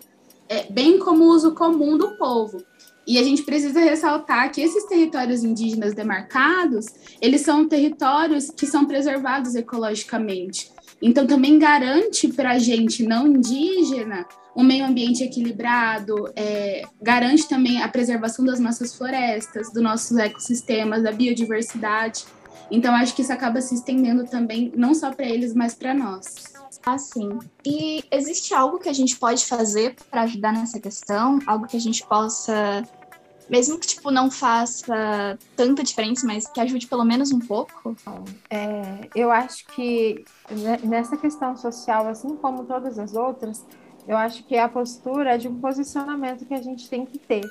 é, 0.47 0.71
bem 0.71 0.99
como 0.99 1.25
uso 1.25 1.53
comum 1.53 1.97
do 1.97 2.17
povo. 2.17 2.63
E 3.05 3.19
a 3.19 3.23
gente 3.23 3.43
precisa 3.43 3.81
ressaltar 3.81 4.51
que 4.51 4.61
esses 4.61 4.85
territórios 4.85 5.43
indígenas 5.43 5.93
demarcados, 5.93 6.85
eles 7.21 7.41
são 7.41 7.67
territórios 7.67 8.49
que 8.49 8.65
são 8.65 8.85
preservados 8.85 9.55
ecologicamente. 9.55 10.71
Então, 11.01 11.27
também 11.27 11.59
garante 11.59 12.29
para 12.29 12.51
a 12.51 12.59
gente 12.59 13.05
não 13.05 13.27
indígena 13.27 14.25
um 14.55 14.63
meio 14.63 14.85
ambiente 14.85 15.21
equilibrado, 15.21 16.31
é, 16.35 16.83
garante 17.01 17.49
também 17.49 17.81
a 17.81 17.89
preservação 17.89 18.45
das 18.45 18.59
nossas 18.59 18.95
florestas, 18.95 19.71
dos 19.73 19.83
nossos 19.83 20.15
ecossistemas, 20.17 21.03
da 21.03 21.11
biodiversidade. 21.11 22.23
Então, 22.71 22.95
acho 22.95 23.15
que 23.15 23.21
isso 23.21 23.33
acaba 23.33 23.59
se 23.59 23.75
estendendo 23.75 24.23
também, 24.25 24.71
não 24.75 24.93
só 24.93 25.11
para 25.11 25.25
eles, 25.25 25.53
mas 25.53 25.73
para 25.73 25.93
nós. 25.93 26.52
Ah, 26.85 26.97
sim. 26.97 27.39
E 27.65 28.03
existe 28.11 28.53
algo 28.53 28.79
que 28.79 28.89
a 28.89 28.93
gente 28.93 29.17
pode 29.17 29.45
fazer 29.45 29.95
para 30.09 30.21
ajudar 30.23 30.53
nessa 30.53 30.79
questão? 30.79 31.39
Algo 31.45 31.67
que 31.67 31.77
a 31.77 31.79
gente 31.79 32.05
possa, 32.05 32.83
mesmo 33.49 33.79
que 33.79 33.87
tipo 33.87 34.11
não 34.11 34.29
faça 34.29 35.37
tanta 35.55 35.83
diferença, 35.83 36.25
mas 36.25 36.47
que 36.47 36.59
ajude 36.59 36.87
pelo 36.87 37.05
menos 37.05 37.31
um 37.31 37.39
pouco? 37.39 37.95
É, 38.49 39.09
eu 39.15 39.31
acho 39.31 39.65
que 39.67 40.23
nessa 40.83 41.17
questão 41.17 41.55
social, 41.55 42.07
assim 42.07 42.35
como 42.37 42.65
todas 42.65 42.99
as 42.99 43.13
outras, 43.13 43.65
eu 44.07 44.17
acho 44.17 44.43
que 44.43 44.57
a 44.57 44.67
postura 44.67 45.35
é 45.35 45.37
de 45.37 45.47
um 45.47 45.59
posicionamento 45.59 46.45
que 46.45 46.53
a 46.53 46.61
gente 46.61 46.89
tem 46.89 47.05
que 47.05 47.17
ter, 47.17 47.43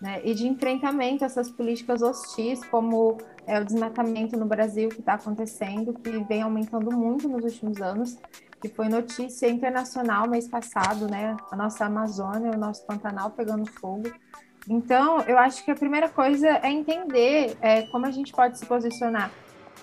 né? 0.00 0.20
E 0.24 0.34
de 0.34 0.46
enfrentamento 0.46 1.24
a 1.24 1.26
essas 1.26 1.50
políticas 1.50 2.02
hostis, 2.02 2.64
como 2.64 3.18
é 3.46 3.60
o 3.60 3.64
desmatamento 3.64 4.36
no 4.36 4.46
Brasil 4.46 4.88
que 4.88 5.00
está 5.00 5.14
acontecendo, 5.14 5.92
que 5.94 6.10
vem 6.24 6.42
aumentando 6.42 6.90
muito 6.96 7.28
nos 7.28 7.44
últimos 7.44 7.80
anos, 7.80 8.18
que 8.60 8.68
foi 8.68 8.88
notícia 8.88 9.48
internacional 9.48 10.28
mês 10.28 10.48
passado, 10.48 11.08
né? 11.08 11.36
A 11.50 11.56
nossa 11.56 11.84
Amazônia, 11.84 12.52
o 12.52 12.58
nosso 12.58 12.84
Pantanal 12.86 13.30
pegando 13.30 13.66
fogo. 13.66 14.10
Então, 14.68 15.20
eu 15.22 15.38
acho 15.38 15.64
que 15.64 15.70
a 15.70 15.74
primeira 15.74 16.08
coisa 16.08 16.48
é 16.62 16.70
entender 16.70 17.56
é, 17.60 17.82
como 17.82 18.06
a 18.06 18.10
gente 18.10 18.32
pode 18.32 18.58
se 18.58 18.66
posicionar 18.66 19.30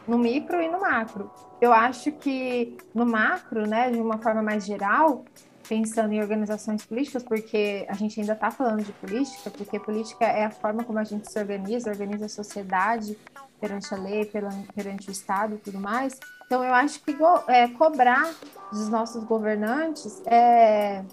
no 0.08 0.18
micro 0.18 0.62
e 0.62 0.70
no 0.70 0.80
macro. 0.80 1.32
Eu 1.60 1.74
acho 1.74 2.12
que 2.12 2.78
no 2.94 3.06
macro, 3.06 3.66
né, 3.68 3.90
de 3.90 4.00
uma 4.00 4.20
forma 4.20 4.44
mais 4.44 4.66
geral, 4.66 5.26
pensando 5.68 6.14
em 6.14 6.22
organizações 6.22 6.86
políticas, 6.86 7.24
porque 7.24 7.86
a 7.90 7.94
gente 7.94 8.20
ainda 8.20 8.34
está 8.34 8.52
falando 8.52 8.84
de 8.84 8.92
política, 8.94 9.50
porque 9.50 9.80
política 9.80 10.26
é 10.26 10.46
a 10.46 10.52
forma 10.52 10.84
como 10.84 11.00
a 11.00 11.04
gente 11.04 11.32
se 11.32 11.38
organiza, 11.40 11.90
organiza 11.90 12.26
a 12.26 12.30
sociedade 12.30 13.18
perante 13.60 13.94
a 13.94 13.98
lei, 13.98 14.26
perante 14.26 15.10
o 15.10 15.12
Estado 15.12 15.56
e 15.56 15.58
tudo 15.58 15.80
mais. 15.80 16.20
Então, 16.46 16.64
eu 16.64 16.74
acho 16.74 17.02
que 17.04 17.16
é, 17.48 17.68
cobrar 17.70 18.32
dos 18.72 18.90
nossos 18.90 19.24
governantes 19.24 20.22
é 20.26 21.04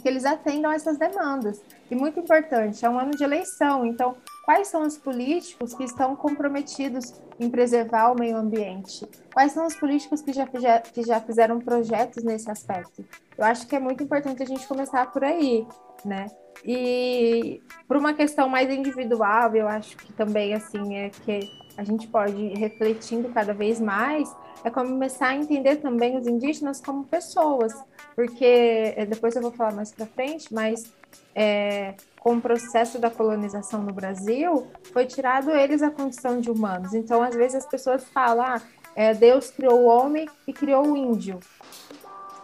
que 0.00 0.08
eles 0.08 0.24
atendam 0.24 0.70
essas 0.70 0.96
demandas. 0.96 1.60
E 1.90 1.94
muito 1.94 2.20
importante, 2.20 2.84
é 2.84 2.88
um 2.88 2.98
ano 2.98 3.10
de 3.10 3.24
eleição, 3.24 3.84
então 3.84 4.16
quais 4.48 4.68
são 4.68 4.80
os 4.86 4.96
políticos 4.96 5.74
que 5.74 5.84
estão 5.84 6.16
comprometidos 6.16 7.12
em 7.38 7.50
preservar 7.50 8.12
o 8.12 8.18
meio 8.18 8.34
ambiente? 8.34 9.06
Quais 9.30 9.52
são 9.52 9.66
os 9.66 9.74
políticos 9.74 10.22
que 10.22 10.32
já, 10.32 10.46
que 10.80 11.02
já 11.02 11.20
fizeram 11.20 11.58
projetos 11.58 12.24
nesse 12.24 12.50
aspecto? 12.50 13.04
Eu 13.36 13.44
acho 13.44 13.66
que 13.66 13.76
é 13.76 13.78
muito 13.78 14.02
importante 14.02 14.42
a 14.42 14.46
gente 14.46 14.66
começar 14.66 15.12
por 15.12 15.22
aí, 15.22 15.66
né? 16.02 16.28
E 16.64 17.60
por 17.86 17.98
uma 17.98 18.14
questão 18.14 18.48
mais 18.48 18.72
individual, 18.72 19.54
eu 19.54 19.68
acho 19.68 19.94
que 19.98 20.14
também 20.14 20.54
assim 20.54 20.96
é 20.96 21.10
que 21.10 21.40
a 21.76 21.84
gente 21.84 22.08
pode 22.08 22.34
ir 22.34 22.56
refletindo 22.56 23.28
cada 23.28 23.52
vez 23.52 23.78
mais 23.78 24.34
é 24.64 24.70
começar 24.70 25.28
a 25.28 25.36
entender 25.36 25.76
também 25.76 26.16
os 26.16 26.26
indígenas 26.26 26.80
como 26.80 27.04
pessoas, 27.04 27.74
porque 28.16 28.94
eh, 28.96 29.06
depois 29.06 29.36
eu 29.36 29.42
vou 29.42 29.52
falar 29.52 29.74
mais 29.74 29.92
para 29.92 30.06
frente, 30.06 30.52
mas 30.52 30.90
é, 31.34 31.94
com 32.20 32.36
o 32.36 32.40
processo 32.40 32.98
da 32.98 33.10
colonização 33.10 33.82
no 33.82 33.92
Brasil, 33.92 34.66
foi 34.92 35.06
tirado 35.06 35.50
eles 35.50 35.82
a 35.82 35.90
condição 35.90 36.40
de 36.40 36.50
humanos. 36.50 36.94
Então, 36.94 37.22
às 37.22 37.34
vezes 37.34 37.56
as 37.56 37.66
pessoas 37.66 38.04
falam, 38.04 38.44
ah, 38.44 38.62
é, 38.94 39.14
Deus 39.14 39.50
criou 39.50 39.80
o 39.80 39.86
homem 39.86 40.28
e 40.46 40.52
criou 40.52 40.86
o 40.86 40.96
índio. 40.96 41.38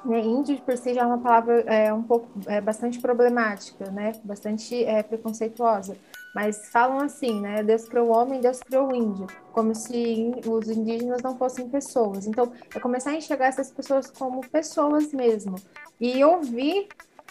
Né? 0.05 0.21
Índio 0.21 0.61
por 0.61 0.77
si 0.77 0.95
já 0.95 1.03
é 1.03 1.05
uma 1.05 1.19
palavra 1.19 1.61
é, 1.63 1.93
um 1.93 2.03
pouco 2.03 2.29
é, 2.47 2.61
bastante 2.61 3.01
problemática, 3.01 3.91
né? 3.91 4.13
Bastante 4.23 4.85
é, 4.85 5.03
preconceituosa. 5.03 5.97
Mas 6.35 6.69
falam 6.69 6.99
assim, 6.99 7.41
né? 7.41 7.63
Deus 7.63 7.89
criou 7.89 8.09
o 8.09 8.13
homem, 8.13 8.41
Deus 8.41 8.61
criou 8.61 8.93
o 8.93 8.95
índio, 8.95 9.27
como 9.53 9.75
se 9.75 10.33
os 10.47 10.69
indígenas 10.69 11.23
não 11.23 11.39
fossem 11.39 11.69
pessoas. 11.69 12.27
Então, 12.27 12.53
é 12.75 12.79
começar 12.79 13.11
a 13.11 13.15
enxergar 13.15 13.47
essas 13.47 13.71
pessoas 13.71 14.11
como 14.11 14.47
pessoas 14.49 15.13
mesmo 15.13 15.57
e 16.01 16.23
ouvir 16.25 16.89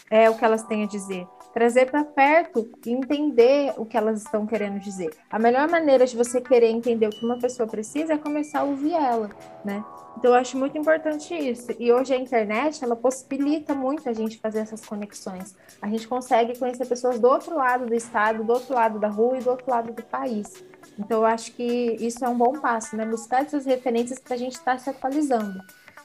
é, 0.09 0.29
o 0.29 0.35
que 0.35 0.43
elas 0.43 0.63
têm 0.63 0.83
a 0.83 0.87
dizer 0.87 1.27
trazer 1.53 1.89
para 1.89 2.03
perto 2.03 2.69
e 2.85 2.91
entender 2.91 3.73
o 3.77 3.85
que 3.85 3.95
elas 3.95 4.23
estão 4.23 4.45
querendo 4.45 4.79
dizer. 4.79 5.11
A 5.29 5.37
melhor 5.37 5.69
maneira 5.69 6.05
de 6.05 6.17
você 6.17 6.41
querer 6.41 6.69
entender 6.69 7.07
o 7.07 7.11
que 7.11 7.23
uma 7.23 7.37
pessoa 7.37 7.69
precisa 7.69 8.13
é 8.13 8.17
começar 8.17 8.61
a 8.61 8.63
ouvir 8.63 8.93
ela, 8.93 9.29
né? 9.63 9.83
Então 10.17 10.31
eu 10.31 10.35
acho 10.35 10.57
muito 10.57 10.77
importante 10.77 11.33
isso. 11.33 11.67
E 11.79 11.91
hoje 11.91 12.13
a 12.13 12.17
internet, 12.17 12.83
ela 12.83 12.95
possibilita 12.95 13.73
muito 13.75 14.09
a 14.09 14.13
gente 14.13 14.39
fazer 14.39 14.59
essas 14.59 14.83
conexões. 14.85 15.55
A 15.81 15.87
gente 15.87 16.07
consegue 16.07 16.57
conhecer 16.57 16.85
pessoas 16.87 17.19
do 17.19 17.27
outro 17.27 17.55
lado 17.55 17.85
do 17.85 17.93
estado, 17.93 18.43
do 18.43 18.51
outro 18.51 18.73
lado 18.73 18.99
da 18.99 19.07
rua 19.07 19.37
e 19.37 19.41
do 19.41 19.49
outro 19.51 19.69
lado 19.69 19.91
do 19.91 20.03
país. 20.03 20.63
Então 20.97 21.19
eu 21.19 21.25
acho 21.25 21.51
que 21.53 21.97
isso 21.99 22.23
é 22.25 22.29
um 22.29 22.37
bom 22.37 22.53
passo, 22.53 22.95
né? 22.95 23.05
Buscar 23.05 23.43
essas 23.43 23.65
referências 23.65 24.19
para 24.19 24.35
a 24.35 24.37
gente 24.37 24.53
estar 24.53 24.73
tá 24.73 24.77
se 24.77 24.89
atualizando 24.89 25.59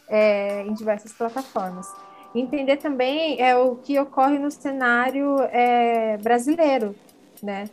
é, 0.08 0.62
em 0.62 0.74
diversas 0.74 1.12
plataformas 1.12 1.86
entender 2.40 2.76
também 2.76 3.40
é 3.40 3.56
o 3.56 3.76
que 3.76 3.98
ocorre 3.98 4.38
no 4.38 4.50
cenário 4.50 5.36
é, 5.50 6.16
brasileiro, 6.18 6.94
né? 7.42 7.68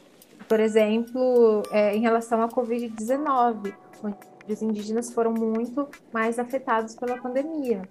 Por 0.47 0.59
exemplo, 0.59 1.63
é, 1.71 1.95
em 1.95 2.01
relação 2.01 2.41
à 2.41 2.47
Covid-19, 2.47 3.73
onde 4.03 4.17
os 4.47 4.61
indígenas 4.61 5.11
foram 5.11 5.33
muito 5.33 5.87
mais 6.13 6.37
afetados 6.37 6.95
pela 6.95 7.17
pandemia. 7.17 7.81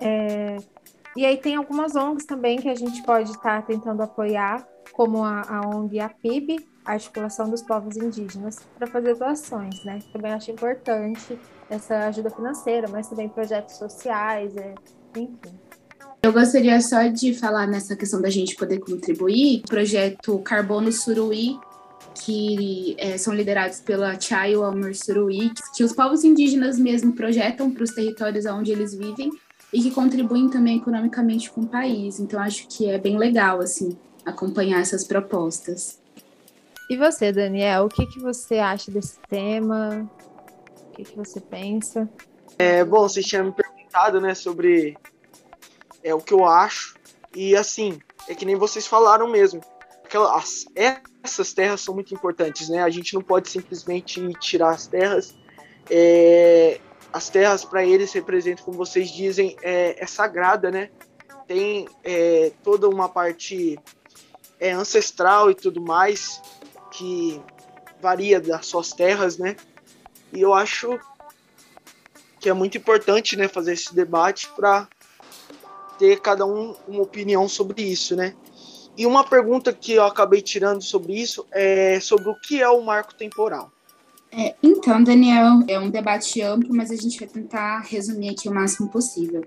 É, 0.00 0.56
e 1.16 1.24
aí 1.24 1.36
tem 1.36 1.56
algumas 1.56 1.96
ONGs 1.96 2.26
também 2.26 2.58
que 2.58 2.68
a 2.68 2.74
gente 2.74 3.02
pode 3.02 3.30
estar 3.30 3.64
tentando 3.66 4.02
apoiar, 4.02 4.66
como 4.92 5.24
a, 5.24 5.42
a 5.42 5.68
ONG 5.68 6.00
APIB, 6.00 6.66
a 6.84 6.92
Articulação 6.92 7.50
dos 7.50 7.62
Povos 7.62 7.96
Indígenas, 7.96 8.60
para 8.76 8.86
fazer 8.86 9.14
doações, 9.14 9.84
né? 9.84 10.00
Também 10.12 10.32
acho 10.32 10.50
importante 10.50 11.38
essa 11.68 12.06
ajuda 12.06 12.30
financeira, 12.30 12.88
mas 12.88 13.08
também 13.08 13.28
projetos 13.28 13.76
sociais, 13.76 14.56
é, 14.56 14.74
enfim. 15.22 15.58
Eu 16.22 16.32
gostaria 16.32 16.80
só 16.80 17.06
de 17.06 17.32
falar 17.32 17.66
nessa 17.66 17.94
questão 17.94 18.20
da 18.20 18.28
gente 18.28 18.56
poder 18.56 18.80
contribuir. 18.80 19.60
O 19.60 19.68
projeto 19.68 20.38
Carbono 20.40 20.90
Suruí, 20.90 21.58
que 22.14 22.96
é, 22.98 23.16
são 23.16 23.32
liderados 23.32 23.80
pela 23.80 24.18
Chayo 24.18 24.64
Almer 24.64 24.96
Suruí, 24.96 25.52
que 25.76 25.84
os 25.84 25.92
povos 25.92 26.24
indígenas 26.24 26.78
mesmo 26.78 27.12
projetam 27.12 27.70
para 27.70 27.84
os 27.84 27.92
territórios 27.92 28.46
onde 28.46 28.72
eles 28.72 28.94
vivem 28.94 29.30
e 29.72 29.80
que 29.80 29.90
contribuem 29.90 30.48
também 30.48 30.78
economicamente 30.78 31.50
com 31.50 31.62
o 31.62 31.66
país. 31.66 32.18
Então, 32.18 32.40
acho 32.40 32.66
que 32.68 32.88
é 32.88 32.98
bem 32.98 33.16
legal, 33.16 33.60
assim, 33.60 33.96
acompanhar 34.24 34.80
essas 34.80 35.04
propostas. 35.04 36.00
E 36.90 36.96
você, 36.96 37.30
Daniel, 37.30 37.84
o 37.84 37.88
que, 37.88 38.06
que 38.06 38.18
você 38.18 38.58
acha 38.58 38.90
desse 38.90 39.18
tema? 39.28 40.10
O 40.88 40.96
que, 40.96 41.04
que 41.04 41.16
você 41.16 41.38
pensa? 41.38 42.08
É, 42.58 42.82
bom, 42.84 43.02
vocês 43.02 43.26
tinham 43.26 43.44
me 43.44 43.52
perguntado, 43.52 43.77
né, 44.20 44.34
sobre 44.34 44.96
é 46.02 46.14
o 46.14 46.20
que 46.20 46.32
eu 46.32 46.44
acho. 46.44 46.94
E 47.34 47.56
assim, 47.56 48.00
é 48.28 48.34
que 48.34 48.44
nem 48.44 48.56
vocês 48.56 48.86
falaram 48.86 49.28
mesmo. 49.28 49.60
Aquelas, 50.04 50.66
essas 51.22 51.52
terras 51.52 51.80
são 51.80 51.94
muito 51.94 52.14
importantes, 52.14 52.68
né? 52.68 52.82
A 52.82 52.88
gente 52.88 53.14
não 53.14 53.20
pode 53.20 53.50
simplesmente 53.50 54.32
tirar 54.40 54.70
as 54.70 54.86
terras. 54.86 55.34
É, 55.90 56.80
as 57.12 57.28
terras 57.28 57.64
para 57.64 57.84
eles 57.84 58.12
representam, 58.12 58.64
como 58.64 58.78
vocês 58.78 59.10
dizem, 59.10 59.56
é, 59.62 60.02
é 60.02 60.06
sagrada, 60.06 60.70
né? 60.70 60.90
Tem 61.46 61.86
é, 62.04 62.52
toda 62.62 62.88
uma 62.88 63.08
parte 63.08 63.78
é, 64.60 64.72
ancestral 64.72 65.50
e 65.50 65.54
tudo 65.54 65.80
mais 65.80 66.40
que 66.90 67.40
varia 68.00 68.40
das 68.40 68.66
suas 68.66 68.92
terras, 68.92 69.36
né? 69.36 69.56
E 70.32 70.40
eu 70.40 70.54
acho 70.54 70.98
que 72.40 72.48
é 72.48 72.52
muito 72.52 72.78
importante, 72.78 73.36
né, 73.36 73.48
fazer 73.48 73.72
esse 73.72 73.94
debate 73.94 74.48
para 74.54 74.88
ter 75.98 76.20
cada 76.20 76.46
um 76.46 76.74
uma 76.86 77.02
opinião 77.02 77.48
sobre 77.48 77.82
isso, 77.82 78.14
né? 78.14 78.34
E 78.96 79.06
uma 79.06 79.24
pergunta 79.24 79.72
que 79.72 79.92
eu 79.92 80.04
acabei 80.04 80.40
tirando 80.40 80.82
sobre 80.82 81.14
isso 81.14 81.46
é 81.52 82.00
sobre 82.00 82.30
o 82.30 82.34
que 82.34 82.60
é 82.60 82.68
o 82.68 82.82
marco 82.82 83.14
temporal. 83.14 83.70
É, 84.30 84.54
então, 84.62 85.02
Daniel, 85.02 85.60
é 85.66 85.78
um 85.78 85.88
debate 85.88 86.42
amplo, 86.42 86.74
mas 86.74 86.90
a 86.90 86.96
gente 86.96 87.18
vai 87.18 87.28
tentar 87.28 87.80
resumir 87.80 88.30
aqui 88.30 88.48
o 88.48 88.54
máximo 88.54 88.88
possível. 88.88 89.44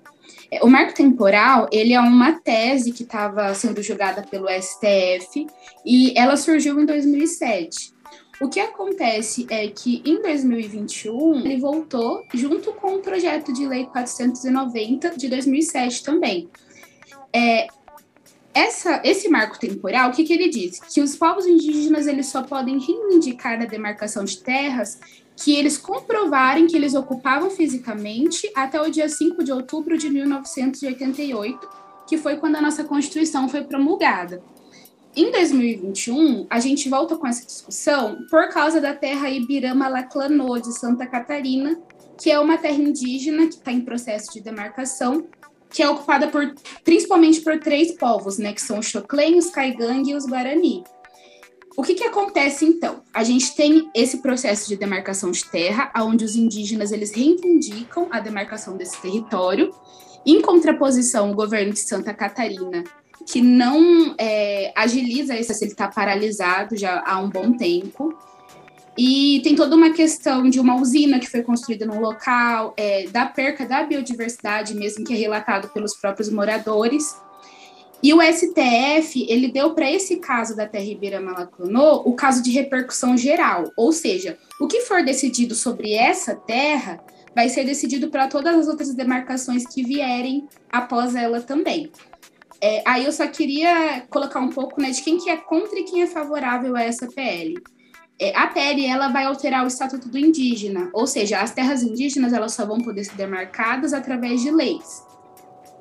É, 0.50 0.64
o 0.64 0.68
marco 0.68 0.94
temporal, 0.94 1.68
ele 1.72 1.94
é 1.94 2.00
uma 2.00 2.40
tese 2.40 2.92
que 2.92 3.04
estava 3.04 3.54
sendo 3.54 3.82
julgada 3.84 4.24
pelo 4.24 4.48
STF 4.50 5.48
e 5.86 6.18
ela 6.18 6.36
surgiu 6.36 6.80
em 6.80 6.86
2007. 6.86 7.94
O 8.42 8.50
que 8.50 8.60
acontece 8.60 9.46
é 9.52 9.68
que 9.68 10.02
em 10.04 10.20
2021 10.20 11.42
ele 11.46 11.60
voltou 11.60 12.26
junto 12.34 12.74
com 12.74 12.96
o 12.96 13.00
projeto 13.00 13.54
de 13.54 13.68
lei 13.68 13.86
490 13.86 15.16
de 15.16 15.30
2007 15.30 16.04
também. 16.04 16.50
É, 17.32 17.68
essa, 18.52 19.00
esse 19.06 19.30
marco 19.30 19.60
temporal, 19.60 20.10
o 20.10 20.14
que, 20.14 20.24
que 20.24 20.34
ele 20.34 20.50
diz? 20.50 20.80
Que 20.80 21.02
os 21.02 21.16
povos 21.16 21.46
indígenas 21.46 22.08
eles 22.08 22.26
só 22.28 22.42
podem 22.42 22.80
reivindicar 22.80 23.62
a 23.62 23.66
demarcação 23.66 24.26
de 24.26 24.38
terras 24.38 25.00
que 25.36 25.56
eles 25.56 25.78
comprovarem 25.78 26.68
que 26.68 26.76
eles 26.76 26.94
ocupavam 26.94 27.50
fisicamente 27.50 28.52
até 28.56 28.82
o 28.82 28.90
dia 28.90 29.08
5 29.08 29.44
de 29.44 29.52
outubro 29.52 29.98
de 29.98 30.10
1988, 30.10 31.70
que 32.08 32.18
foi 32.18 32.38
quando 32.38 32.58
a 32.58 32.62
nossa 32.62 32.84
Constituição 32.84 33.48
foi 33.48 33.64
promulgada. 33.64 34.44
Em 35.14 35.30
2021, 35.30 36.48
a 36.50 36.60
gente 36.62 36.88
volta 36.88 37.18
com 37.18 37.28
essa 37.28 37.46
discussão 37.46 38.26
por 38.30 38.48
causa 38.48 38.80
da 38.80 38.94
terra 38.94 39.30
Ibirama 39.30 39.90
Laclanô, 39.90 40.58
de 40.58 40.72
Santa 40.74 41.06
Catarina, 41.06 41.78
que 42.18 42.32
é 42.32 42.40
uma 42.40 42.58
terra 42.58 42.78
indígena 42.78 43.48
que 43.48 43.56
está 43.56 43.74
em 43.74 43.82
processo 43.82 44.32
de 44.32 44.40
demarcação, 44.40 45.28
que 45.70 45.84
é 45.84 45.90
ocupada 45.90 46.30
por, 46.30 46.56
principalmente 46.86 47.42
por 47.42 47.60
três 47.60 47.92
povos, 47.92 48.38
né, 48.38 48.54
que 48.54 48.62
são 48.62 48.80
os 48.80 48.86
Xoclen, 48.86 49.38
os 49.38 49.50
Caigangue 49.50 50.12
e 50.12 50.16
os 50.16 50.26
Guarani. 50.26 50.84
O 51.76 51.84
que, 51.84 51.94
que 51.94 52.04
acontece 52.06 52.64
então? 52.64 53.02
A 53.14 53.24
gente 53.24 53.54
tem 53.54 53.90
esse 53.94 54.22
processo 54.22 54.70
de 54.70 54.78
demarcação 54.78 55.30
de 55.32 55.44
terra, 55.44 55.92
onde 55.98 56.24
os 56.24 56.38
indígenas 56.38 56.92
eles 56.94 57.12
reivindicam 57.12 58.08
a 58.12 58.22
demarcação 58.22 58.78
desse 58.78 59.02
território. 59.02 59.74
Em 60.26 60.42
contraposição, 60.42 61.32
o 61.32 61.36
governo 61.36 61.74
de 61.74 61.80
Santa 61.80 62.14
Catarina 62.14 62.84
que 63.26 63.42
não 63.42 64.16
é, 64.18 64.72
agiliza 64.76 65.38
isso, 65.38 65.52
ele 65.62 65.72
está 65.72 65.88
paralisado 65.88 66.76
já 66.76 67.04
há 67.06 67.20
um 67.20 67.30
bom 67.30 67.54
tempo. 67.54 68.14
E 68.98 69.40
tem 69.44 69.56
toda 69.56 69.76
uma 69.76 69.92
questão 69.92 70.50
de 70.50 70.60
uma 70.60 70.76
usina 70.76 71.20
que 71.20 71.30
foi 71.30 71.42
construída 71.44 71.86
no 71.86 72.00
local, 72.00 72.74
é, 72.76 73.08
da 73.08 73.26
perca 73.26 73.66
da 73.66 73.84
biodiversidade 73.84 74.76
mesmo, 74.76 75.06
que 75.06 75.14
é 75.14 75.16
relatado 75.16 75.70
pelos 75.70 75.96
próprios 75.96 76.30
moradores. 76.30 77.16
E 78.04 78.14
o 78.14 78.22
STF, 78.22 79.26
ele 79.30 79.52
deu 79.52 79.74
para 79.74 79.90
esse 79.90 80.18
caso 80.18 80.56
da 80.56 80.68
terra 80.68 80.84
Ribeira 80.84 81.22
Malaconô 81.22 82.02
o 82.04 82.14
caso 82.16 82.42
de 82.42 82.52
repercussão 82.52 83.16
geral, 83.16 83.72
ou 83.78 83.92
seja, 83.92 84.38
o 84.60 84.68
que 84.68 84.82
for 84.82 85.04
decidido 85.04 85.54
sobre 85.54 85.94
essa 85.94 86.36
terra 86.36 87.00
vai 87.36 87.48
ser 87.48 87.64
decidido 87.64 88.10
para 88.10 88.28
todas 88.28 88.56
as 88.56 88.68
outras 88.68 88.94
demarcações 88.94 89.66
que 89.68 89.84
vierem 89.84 90.48
após 90.70 91.16
ela 91.16 91.42
também. 91.42 91.92
É, 92.62 92.84
aí 92.86 93.06
eu 93.06 93.12
só 93.12 93.28
queria 93.28 94.02
colocar 94.10 94.40
um 94.40 94.50
pouco 94.50 94.80
né, 94.80 94.92
de 94.92 95.02
quem 95.02 95.18
que 95.18 95.30
é 95.30 95.38
contra 95.38 95.80
e 95.80 95.84
quem 95.84 96.04
é 96.04 96.08
favorável 96.08 96.76
a 96.76 96.84
essa 96.84 97.08
PL. 97.08 97.56
É, 98.20 98.38
a 98.38 98.46
PL 98.48 98.86
ela 98.86 99.08
vai 99.08 99.26
alterar 99.26 99.64
o 99.64 99.68
estatuto 99.68 100.08
do 100.08 100.18
indígena, 100.18 100.90
ou 100.94 101.08
seja, 101.08 101.42
as 101.42 101.52
terras 101.52 101.82
indígenas 101.82 102.34
elas 102.34 102.54
só 102.54 102.64
vão 102.64 102.80
poder 102.80 103.04
ser 103.04 103.16
demarcadas 103.16 103.94
através 103.94 104.42
de 104.42 104.52
leis. 104.52 105.04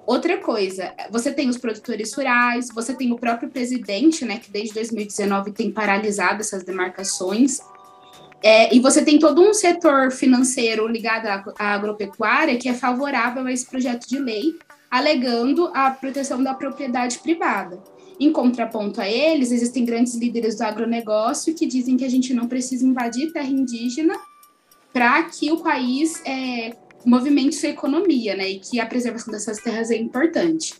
Outra 0.06 0.38
coisa, 0.38 0.94
você 1.10 1.30
tem 1.30 1.50
os 1.50 1.58
produtores 1.58 2.14
rurais, 2.14 2.68
você 2.74 2.94
tem 2.94 3.12
o 3.12 3.18
próprio 3.18 3.50
presidente, 3.50 4.24
né, 4.24 4.38
que 4.38 4.50
desde 4.50 4.72
2019 4.72 5.52
tem 5.52 5.70
paralisado 5.70 6.40
essas 6.40 6.64
demarcações, 6.64 7.60
é, 8.42 8.74
e 8.74 8.80
você 8.80 9.04
tem 9.04 9.18
todo 9.18 9.42
um 9.42 9.52
setor 9.52 10.10
financeiro 10.10 10.88
ligado 10.88 11.26
à, 11.26 11.44
à 11.58 11.74
agropecuária 11.74 12.56
que 12.56 12.70
é 12.70 12.74
favorável 12.74 13.44
a 13.44 13.52
esse 13.52 13.66
projeto 13.66 14.08
de 14.08 14.18
lei, 14.18 14.54
alegando 14.90 15.70
a 15.72 15.90
proteção 15.90 16.42
da 16.42 16.54
propriedade 16.54 17.18
privada. 17.18 17.80
Em 18.18 18.32
contraponto 18.32 19.00
a 19.00 19.08
eles, 19.08 19.52
existem 19.52 19.84
grandes 19.84 20.14
líderes 20.14 20.56
do 20.56 20.62
agronegócio 20.62 21.54
que 21.54 21.64
dizem 21.64 21.96
que 21.96 22.04
a 22.04 22.10
gente 22.10 22.34
não 22.34 22.48
precisa 22.48 22.86
invadir 22.86 23.32
terra 23.32 23.48
indígena 23.48 24.18
para 24.92 25.22
que 25.22 25.50
o 25.52 25.58
país 25.58 26.20
é, 26.26 26.76
movimente 27.04 27.54
sua 27.54 27.70
economia, 27.70 28.36
né? 28.36 28.50
E 28.50 28.58
que 28.58 28.80
a 28.80 28.86
preservação 28.86 29.32
dessas 29.32 29.58
terras 29.58 29.90
é 29.90 29.96
importante. 29.96 30.74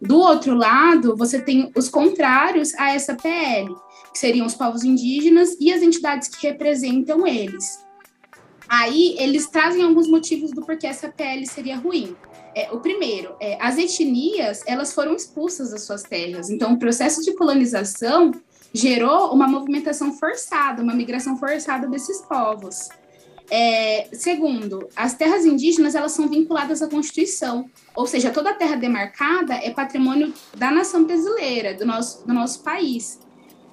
Do 0.00 0.18
outro 0.18 0.54
lado, 0.54 1.16
você 1.16 1.40
tem 1.40 1.70
os 1.74 1.88
contrários 1.88 2.74
a 2.74 2.94
essa 2.94 3.14
PL, 3.14 3.74
que 4.12 4.18
seriam 4.18 4.46
os 4.46 4.54
povos 4.54 4.84
indígenas 4.84 5.56
e 5.60 5.72
as 5.72 5.82
entidades 5.82 6.28
que 6.28 6.46
representam 6.46 7.26
eles. 7.26 7.84
Aí 8.68 9.16
eles 9.18 9.46
trazem 9.46 9.82
alguns 9.82 10.08
motivos 10.08 10.50
do 10.50 10.64
porquê 10.64 10.86
essa 10.86 11.08
PL 11.08 11.46
seria 11.46 11.76
ruim. 11.76 12.16
É, 12.56 12.72
o 12.72 12.80
primeiro, 12.80 13.36
é, 13.38 13.58
as 13.60 13.76
etnias 13.76 14.62
elas 14.66 14.94
foram 14.94 15.14
expulsas 15.14 15.72
das 15.72 15.82
suas 15.82 16.02
terras. 16.02 16.48
Então, 16.48 16.72
o 16.72 16.78
processo 16.78 17.22
de 17.22 17.34
colonização 17.34 18.32
gerou 18.72 19.30
uma 19.30 19.46
movimentação 19.46 20.14
forçada, 20.14 20.82
uma 20.82 20.94
migração 20.94 21.36
forçada 21.36 21.86
desses 21.86 22.22
povos. 22.22 22.88
É, 23.50 24.08
segundo, 24.10 24.88
as 24.96 25.12
terras 25.12 25.44
indígenas 25.44 25.94
elas 25.94 26.12
são 26.12 26.28
vinculadas 26.28 26.80
à 26.80 26.88
Constituição, 26.88 27.68
ou 27.94 28.06
seja, 28.06 28.30
toda 28.30 28.50
a 28.50 28.54
terra 28.54 28.74
demarcada 28.74 29.54
é 29.54 29.70
patrimônio 29.70 30.32
da 30.56 30.70
nação 30.70 31.04
brasileira, 31.04 31.74
do 31.74 31.84
nosso, 31.84 32.26
do 32.26 32.32
nosso 32.32 32.62
país. 32.64 33.20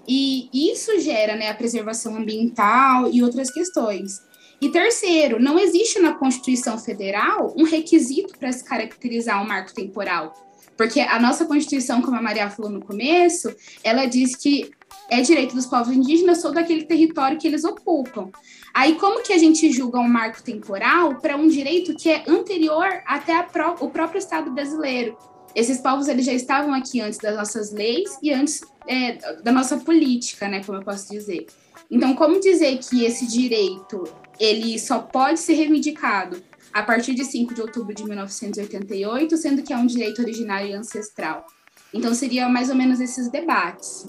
E 0.05 0.49
isso 0.53 0.99
gera 0.99 1.37
né, 1.37 1.49
a 1.49 1.55
preservação 1.55 2.17
ambiental 2.17 3.09
e 3.09 3.23
outras 3.23 3.49
questões. 3.49 4.21
E 4.61 4.69
terceiro, 4.69 5.41
não 5.41 5.59
existe 5.59 5.99
na 5.99 6.13
Constituição 6.13 6.77
Federal 6.77 7.53
um 7.57 7.63
requisito 7.63 8.37
para 8.37 8.51
se 8.51 8.63
caracterizar 8.63 9.41
um 9.41 9.47
marco 9.47 9.73
temporal. 9.73 10.33
Porque 10.77 10.99
a 10.99 11.19
nossa 11.19 11.45
Constituição, 11.45 12.01
como 12.01 12.17
a 12.17 12.21
Maria 12.21 12.49
falou 12.49 12.71
no 12.71 12.81
começo, 12.81 13.53
ela 13.83 14.05
diz 14.05 14.35
que 14.35 14.71
é 15.09 15.21
direito 15.21 15.55
dos 15.55 15.65
povos 15.65 15.93
indígenas 15.95 16.41
todo 16.41 16.57
aquele 16.57 16.85
território 16.85 17.37
que 17.37 17.47
eles 17.47 17.63
ocupam. 17.63 18.31
Aí, 18.73 18.95
como 18.95 19.21
que 19.21 19.33
a 19.33 19.37
gente 19.37 19.71
julga 19.71 19.99
um 19.99 20.07
marco 20.07 20.41
temporal 20.41 21.15
para 21.19 21.35
um 21.35 21.47
direito 21.47 21.95
que 21.95 22.09
é 22.09 22.23
anterior 22.27 22.87
até 23.05 23.41
pró 23.43 23.75
o 23.79 23.89
próprio 23.89 24.17
Estado 24.17 24.51
brasileiro? 24.51 25.17
Esses 25.55 25.79
povos 25.79 26.07
eles 26.07 26.25
já 26.25 26.33
estavam 26.33 26.73
aqui 26.73 26.99
antes 26.99 27.19
das 27.19 27.35
nossas 27.35 27.71
leis 27.71 28.17
e 28.23 28.31
antes 28.31 28.61
é, 28.87 29.41
da 29.41 29.51
nossa 29.51 29.77
política, 29.77 30.47
né, 30.47 30.63
como 30.63 30.79
eu 30.79 30.83
posso 30.83 31.11
dizer. 31.11 31.45
Então, 31.91 32.15
como 32.15 32.39
dizer 32.39 32.79
que 32.79 33.05
esse 33.05 33.27
direito 33.27 34.03
ele 34.39 34.79
só 34.79 34.99
pode 34.99 35.39
ser 35.39 35.53
reivindicado 35.53 36.41
a 36.73 36.81
partir 36.81 37.13
de 37.13 37.23
5 37.23 37.53
de 37.53 37.61
outubro 37.61 37.93
de 37.93 38.03
1988, 38.03 39.37
sendo 39.37 39.61
que 39.61 39.71
é 39.71 39.77
um 39.77 39.85
direito 39.85 40.21
originário 40.21 40.69
e 40.69 40.73
ancestral? 40.73 41.45
Então, 41.93 42.13
seria 42.13 42.49
mais 42.49 42.69
ou 42.69 42.75
menos 42.75 42.99
esses 42.99 43.29
debates. 43.29 44.07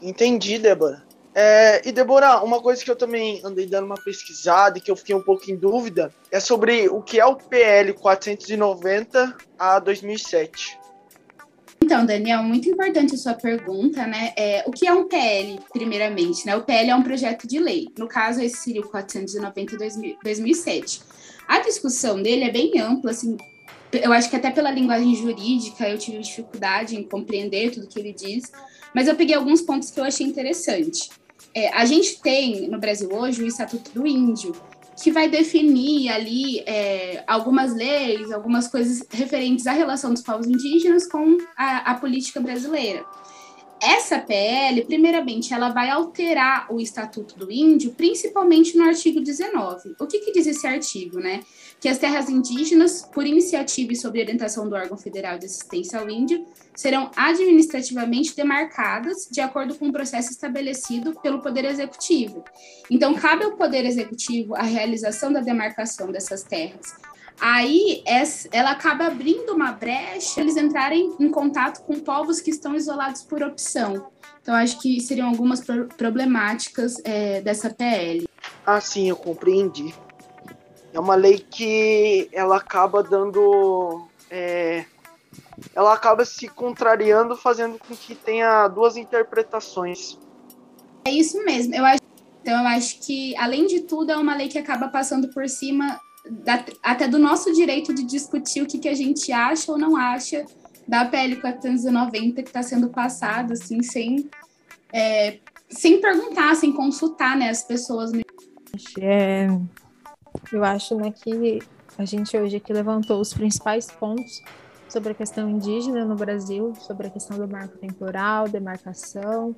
Entendi, 0.00 0.58
Débora. 0.58 1.04
É, 1.34 1.86
e, 1.86 1.92
Débora, 1.92 2.42
uma 2.42 2.62
coisa 2.62 2.82
que 2.82 2.90
eu 2.90 2.96
também 2.96 3.42
andei 3.44 3.66
dando 3.66 3.84
uma 3.84 4.02
pesquisada 4.02 4.78
e 4.78 4.80
que 4.80 4.90
eu 4.90 4.96
fiquei 4.96 5.14
um 5.14 5.22
pouco 5.22 5.50
em 5.50 5.56
dúvida 5.56 6.10
é 6.30 6.40
sobre 6.40 6.88
o 6.88 7.02
que 7.02 7.20
é 7.20 7.26
o 7.26 7.36
PL 7.36 7.92
490 7.92 9.36
a 9.58 9.78
2007. 9.78 10.78
Então, 11.86 12.04
Daniel, 12.04 12.42
muito 12.42 12.68
importante 12.68 13.14
a 13.14 13.16
sua 13.16 13.34
pergunta, 13.34 14.08
né? 14.08 14.32
É, 14.36 14.64
o 14.66 14.72
que 14.72 14.88
é 14.88 14.92
um 14.92 15.06
PL, 15.06 15.60
primeiramente? 15.72 16.44
Né? 16.44 16.56
O 16.56 16.64
PL 16.64 16.90
é 16.90 16.96
um 16.96 17.02
projeto 17.04 17.46
de 17.46 17.60
lei. 17.60 17.86
No 17.96 18.08
caso, 18.08 18.42
esse 18.42 18.56
seria 18.56 18.80
o 18.80 18.88
490 18.88 19.76
2007. 20.20 21.00
A 21.46 21.60
discussão 21.60 22.20
dele 22.20 22.42
é 22.42 22.50
bem 22.50 22.80
ampla, 22.80 23.12
assim, 23.12 23.36
eu 23.92 24.12
acho 24.12 24.28
que 24.28 24.34
até 24.34 24.50
pela 24.50 24.68
linguagem 24.68 25.14
jurídica 25.14 25.88
eu 25.88 25.96
tive 25.96 26.18
dificuldade 26.18 26.96
em 26.96 27.04
compreender 27.04 27.70
tudo 27.70 27.86
que 27.86 28.00
ele 28.00 28.12
diz, 28.12 28.50
mas 28.92 29.06
eu 29.06 29.14
peguei 29.14 29.36
alguns 29.36 29.62
pontos 29.62 29.88
que 29.88 30.00
eu 30.00 30.04
achei 30.04 30.26
interessante. 30.26 31.08
É, 31.54 31.68
a 31.68 31.84
gente 31.84 32.20
tem 32.20 32.68
no 32.68 32.80
Brasil 32.80 33.08
hoje 33.12 33.44
o 33.44 33.46
Estatuto 33.46 33.92
do 33.92 34.04
Índio, 34.04 34.56
que 35.02 35.10
vai 35.12 35.28
definir 35.28 36.08
ali 36.08 36.60
é, 36.60 37.22
algumas 37.26 37.74
leis, 37.74 38.32
algumas 38.32 38.66
coisas 38.66 39.06
referentes 39.10 39.66
à 39.66 39.72
relação 39.72 40.12
dos 40.12 40.22
povos 40.22 40.46
indígenas 40.46 41.06
com 41.06 41.36
a, 41.56 41.90
a, 41.90 41.94
política 41.94 42.40
brasileira. 42.40 43.04
Essa 43.80 44.18
PL, 44.18 44.84
primeiramente, 44.86 45.52
ela 45.52 45.68
vai 45.68 45.90
alterar 45.90 46.72
o 46.72 46.80
Estatuto 46.80 47.36
do 47.38 47.52
Índio, 47.52 47.92
principalmente 47.92 48.76
no 48.76 48.84
artigo 48.84 49.20
19. 49.20 49.94
O 50.00 50.06
que, 50.06 50.20
que 50.20 50.32
diz 50.32 50.46
esse 50.46 50.66
artigo, 50.66 51.18
né? 51.18 51.40
Que 51.78 51.88
as 51.88 51.98
terras 51.98 52.30
indígenas, 52.30 53.02
por 53.02 53.26
iniciativa 53.26 53.92
e 53.92 53.96
sob 53.96 54.18
orientação 54.18 54.66
do 54.68 54.74
órgão 54.74 54.96
federal 54.96 55.38
de 55.38 55.44
assistência 55.44 56.00
ao 56.00 56.08
índio, 56.08 56.46
serão 56.74 57.10
administrativamente 57.14 58.34
demarcadas 58.34 59.28
de 59.30 59.42
acordo 59.42 59.74
com 59.74 59.88
o 59.88 59.92
processo 59.92 60.30
estabelecido 60.30 61.18
pelo 61.20 61.42
Poder 61.42 61.66
Executivo. 61.66 62.44
Então, 62.90 63.14
cabe 63.14 63.44
ao 63.44 63.56
Poder 63.56 63.84
Executivo 63.84 64.54
a 64.54 64.62
realização 64.62 65.30
da 65.30 65.40
demarcação 65.40 66.10
dessas 66.10 66.42
terras 66.42 66.94
Aí 67.40 68.02
ela 68.50 68.70
acaba 68.70 69.06
abrindo 69.06 69.52
uma 69.52 69.72
brecha 69.72 70.40
eles 70.40 70.56
entrarem 70.56 71.14
em 71.20 71.30
contato 71.30 71.82
com 71.82 72.00
povos 72.00 72.40
que 72.40 72.50
estão 72.50 72.74
isolados 72.74 73.22
por 73.22 73.42
opção. 73.42 74.08
Então, 74.40 74.54
acho 74.54 74.80
que 74.80 75.00
seriam 75.00 75.28
algumas 75.28 75.60
problemáticas 75.96 77.00
é, 77.04 77.40
dessa 77.40 77.68
PL. 77.68 78.28
Ah, 78.64 78.80
sim, 78.80 79.08
eu 79.08 79.16
compreendi. 79.16 79.94
É 80.92 81.00
uma 81.00 81.14
lei 81.14 81.38
que 81.38 82.28
ela 82.32 82.56
acaba 82.56 83.02
dando. 83.02 84.06
É, 84.30 84.84
ela 85.74 85.92
acaba 85.92 86.24
se 86.24 86.48
contrariando, 86.48 87.36
fazendo 87.36 87.78
com 87.78 87.94
que 87.94 88.14
tenha 88.14 88.68
duas 88.68 88.96
interpretações. 88.96 90.16
É 91.04 91.10
isso 91.10 91.44
mesmo. 91.44 91.74
Eu 91.74 91.84
acho, 91.84 92.02
então, 92.40 92.58
eu 92.60 92.66
acho 92.68 93.00
que, 93.00 93.36
além 93.36 93.66
de 93.66 93.80
tudo, 93.80 94.12
é 94.12 94.16
uma 94.16 94.36
lei 94.36 94.48
que 94.48 94.58
acaba 94.58 94.88
passando 94.88 95.28
por 95.28 95.48
cima 95.48 96.00
da, 96.30 96.64
até 96.82 97.08
do 97.08 97.18
nosso 97.18 97.52
direito 97.52 97.94
de 97.94 98.04
discutir 98.04 98.62
o 98.62 98.66
que, 98.66 98.78
que 98.78 98.88
a 98.88 98.94
gente 98.94 99.32
acha 99.32 99.70
ou 99.70 99.78
não 99.78 99.96
acha 99.96 100.44
da 100.86 101.04
PL 101.04 101.36
490 101.36 102.42
que 102.42 102.48
está 102.48 102.62
sendo 102.62 102.88
passada, 102.88 103.54
assim, 103.54 103.82
sem, 103.82 104.28
é, 104.92 105.38
sem 105.68 106.00
perguntar, 106.00 106.54
sem 106.54 106.72
consultar 106.72 107.36
né, 107.36 107.50
as 107.50 107.64
pessoas. 107.64 108.12
É, 109.00 109.48
eu 110.52 110.64
acho 110.64 110.94
né, 110.94 111.10
que 111.10 111.60
a 111.98 112.04
gente 112.04 112.36
hoje 112.36 112.56
aqui 112.56 112.72
levantou 112.72 113.20
os 113.20 113.32
principais 113.34 113.86
pontos 113.86 114.42
sobre 114.88 115.12
a 115.12 115.14
questão 115.14 115.48
indígena 115.50 116.04
no 116.04 116.14
Brasil, 116.14 116.72
sobre 116.76 117.08
a 117.08 117.10
questão 117.10 117.36
do 117.36 117.48
marco 117.48 117.76
temporal, 117.78 118.48
demarcação, 118.48 119.56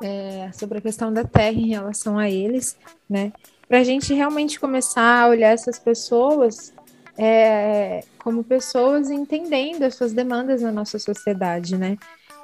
é, 0.00 0.50
sobre 0.52 0.78
a 0.78 0.80
questão 0.80 1.12
da 1.12 1.24
terra 1.24 1.58
em 1.58 1.68
relação 1.68 2.18
a 2.18 2.30
eles, 2.30 2.78
né? 3.08 3.32
Para 3.70 3.78
a 3.78 3.84
gente 3.84 4.12
realmente 4.12 4.58
começar 4.58 5.22
a 5.22 5.28
olhar 5.28 5.52
essas 5.52 5.78
pessoas 5.78 6.72
é, 7.16 8.02
como 8.18 8.42
pessoas 8.42 9.10
entendendo 9.10 9.84
as 9.84 9.94
suas 9.94 10.12
demandas 10.12 10.60
na 10.60 10.72
nossa 10.72 10.98
sociedade, 10.98 11.76
né? 11.76 11.96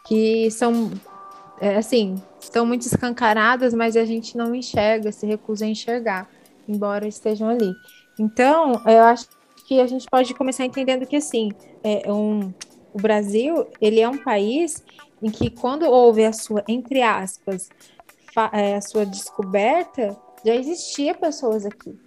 Que 0.07 0.49
são, 0.53 0.93
é, 1.61 1.79
assim, 1.79 2.23
estão 2.41 2.65
muito 2.65 2.87
escancaradas, 2.87 3.75
mas 3.75 3.97
a 3.97 4.05
gente 4.05 4.37
não 4.37 4.55
enxerga, 4.55 5.11
se 5.11 5.27
recusa 5.27 5.65
a 5.65 5.69
enxergar, 5.69 6.31
embora 6.69 7.09
estejam 7.09 7.49
ali. 7.49 7.75
Então, 8.21 8.81
eu 8.87 9.03
acho 9.03 9.27
que 9.67 9.81
a 9.81 9.87
gente 9.89 10.07
pode 10.09 10.33
começar 10.33 10.65
entendendo 10.65 11.07
que, 11.07 11.17
assim, 11.17 11.51
é 11.83 12.12
um, 12.12 12.55
o 12.95 13.03
Brasil, 13.03 13.67
ele 13.81 13.99
é 13.99 14.09
um 14.09 14.19
país 14.19 14.85
em 15.21 15.29
que 15.33 15.51
quando 15.51 15.87
houve 15.87 16.25
a 16.25 16.33
sua, 16.33 16.62
entre 16.69 17.03
aspas, 17.03 17.69
é, 18.53 18.77
a 18.77 18.81
sua 18.81 19.05
descoberta, 19.05 20.17
já 20.47 20.55
existia 20.55 21.13
pessoas 21.13 21.67
aqui. 21.67 21.99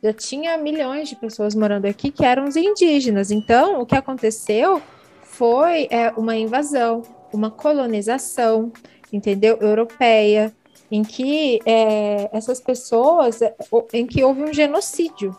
Já 0.00 0.12
tinha 0.12 0.56
milhões 0.56 1.08
de 1.08 1.16
pessoas 1.16 1.52
morando 1.52 1.86
aqui 1.86 2.12
que 2.12 2.24
eram 2.24 2.44
os 2.44 2.54
indígenas. 2.54 3.32
Então, 3.32 3.80
o 3.80 3.86
que 3.86 3.96
aconteceu 3.96 4.80
foi 5.24 5.88
é, 5.90 6.10
uma 6.16 6.36
invasão, 6.36 7.02
uma 7.32 7.50
colonização, 7.50 8.72
entendeu? 9.12 9.58
Europeia, 9.60 10.54
em 10.88 11.02
que 11.02 11.58
é, 11.66 12.30
essas 12.32 12.60
pessoas, 12.60 13.42
é, 13.42 13.52
em 13.92 14.06
que 14.06 14.22
houve 14.22 14.44
um 14.44 14.54
genocídio, 14.54 15.36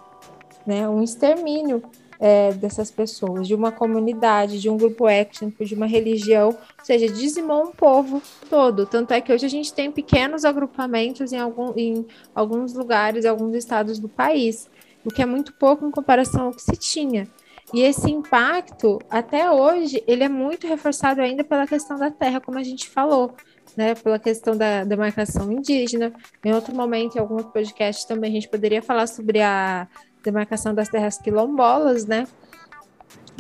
né? 0.68 0.88
Um 0.90 1.02
extermínio 1.02 1.82
é, 2.20 2.52
dessas 2.52 2.92
pessoas, 2.92 3.48
de 3.48 3.56
uma 3.56 3.72
comunidade, 3.72 4.60
de 4.60 4.70
um 4.70 4.76
grupo 4.76 5.08
étnico, 5.08 5.64
de 5.64 5.74
uma 5.74 5.86
religião, 5.86 6.50
ou 6.50 6.86
seja, 6.86 7.08
dizimou 7.08 7.64
um 7.64 7.72
povo 7.72 8.22
todo. 8.50 8.86
Tanto 8.86 9.14
é 9.14 9.22
que 9.22 9.32
hoje 9.32 9.46
a 9.46 9.50
gente 9.50 9.74
tem 9.74 9.92
pequenos 9.92 10.44
agrupamentos 10.44 11.32
em, 11.32 11.38
algum, 11.38 11.74
em 11.78 12.06
alguns 12.36 12.74
lugares, 12.74 13.24
em 13.24 13.30
alguns 13.30 13.56
estados 13.56 14.00
do 14.00 14.10
país, 14.10 14.70
o 15.06 15.10
que 15.10 15.22
é 15.22 15.26
muito 15.26 15.54
pouco 15.54 15.88
em 15.88 15.92
comparação 15.92 16.48
ao 16.48 16.52
que 16.52 16.62
se 16.62 16.76
tinha. 16.76 17.28
E 17.74 17.82
esse 17.82 18.10
impacto, 18.10 19.00
até 19.10 19.50
hoje, 19.52 20.04
ele 20.08 20.24
é 20.24 20.30
muito 20.30 20.68
reforçado 20.68 21.22
ainda 21.22 21.44
pela 21.44 21.68
questão 21.68 21.98
da 21.98 22.10
terra, 22.10 22.42
como 22.42 22.58
a 22.58 22.64
gente 22.64 22.90
falou, 22.90 23.36
né, 23.78 23.94
pela 23.94 24.18
questão 24.18 24.58
da 24.58 24.84
demarcação 24.84 25.52
indígena. 25.52 26.12
Em 26.44 26.52
outro 26.52 26.76
momento, 26.76 27.16
em 27.16 27.20
algum 27.20 27.38
podcast 27.38 28.08
também, 28.08 28.32
a 28.32 28.34
gente 28.34 28.50
poderia 28.50 28.82
falar 28.82 29.06
sobre 29.06 29.40
a 29.40 29.88
demarcação 30.24 30.74
das 30.74 30.90
terras 30.90 31.18
quilombolas, 31.18 32.06
né? 32.06 32.28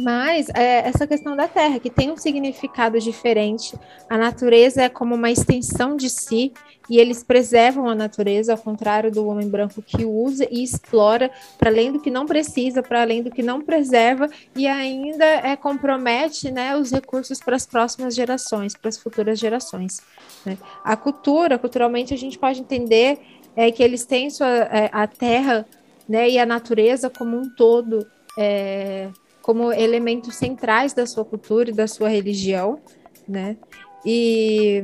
Mas 0.01 0.47
é, 0.49 0.87
essa 0.87 1.05
questão 1.05 1.35
da 1.35 1.47
terra, 1.47 1.79
que 1.79 1.89
tem 1.89 2.09
um 2.11 2.17
significado 2.17 2.99
diferente, 2.99 3.77
a 4.09 4.17
natureza 4.17 4.83
é 4.83 4.89
como 4.89 5.15
uma 5.15 5.29
extensão 5.29 5.95
de 5.95 6.09
si, 6.09 6.53
e 6.89 6.97
eles 6.97 7.23
preservam 7.23 7.87
a 7.87 7.93
natureza, 7.93 8.53
ao 8.53 8.57
contrário 8.57 9.11
do 9.11 9.27
homem 9.27 9.47
branco 9.47 9.81
que 9.81 10.05
usa 10.05 10.47
e 10.49 10.63
explora 10.63 11.29
para 11.57 11.69
além 11.69 11.91
do 11.91 11.99
que 11.99 12.09
não 12.09 12.25
precisa, 12.25 12.81
para 12.81 13.01
além 13.01 13.21
do 13.21 13.29
que 13.29 13.43
não 13.43 13.61
preserva, 13.61 14.27
e 14.55 14.65
ainda 14.65 15.25
é, 15.25 15.55
compromete 15.55 16.49
né, 16.49 16.75
os 16.75 16.91
recursos 16.91 17.39
para 17.39 17.55
as 17.55 17.65
próximas 17.65 18.15
gerações, 18.15 18.75
para 18.75 18.89
as 18.89 18.97
futuras 18.97 19.37
gerações. 19.37 20.01
Né? 20.45 20.57
A 20.83 20.95
cultura, 20.95 21.59
culturalmente, 21.59 22.13
a 22.13 22.17
gente 22.17 22.39
pode 22.39 22.59
entender 22.59 23.19
é, 23.55 23.71
que 23.71 23.83
eles 23.83 24.05
têm 24.05 24.29
sua, 24.29 24.47
é, 24.47 24.89
a 24.91 25.05
terra 25.05 25.67
né, 26.09 26.29
e 26.29 26.39
a 26.39 26.45
natureza 26.45 27.09
como 27.09 27.37
um 27.37 27.47
todo. 27.47 28.05
É, 28.37 29.09
como 29.41 29.73
elementos 29.73 30.35
centrais 30.35 30.93
da 30.93 31.07
sua 31.07 31.25
cultura 31.25 31.71
e 31.71 31.73
da 31.73 31.87
sua 31.87 32.07
religião, 32.07 32.79
né? 33.27 33.57
E, 34.05 34.83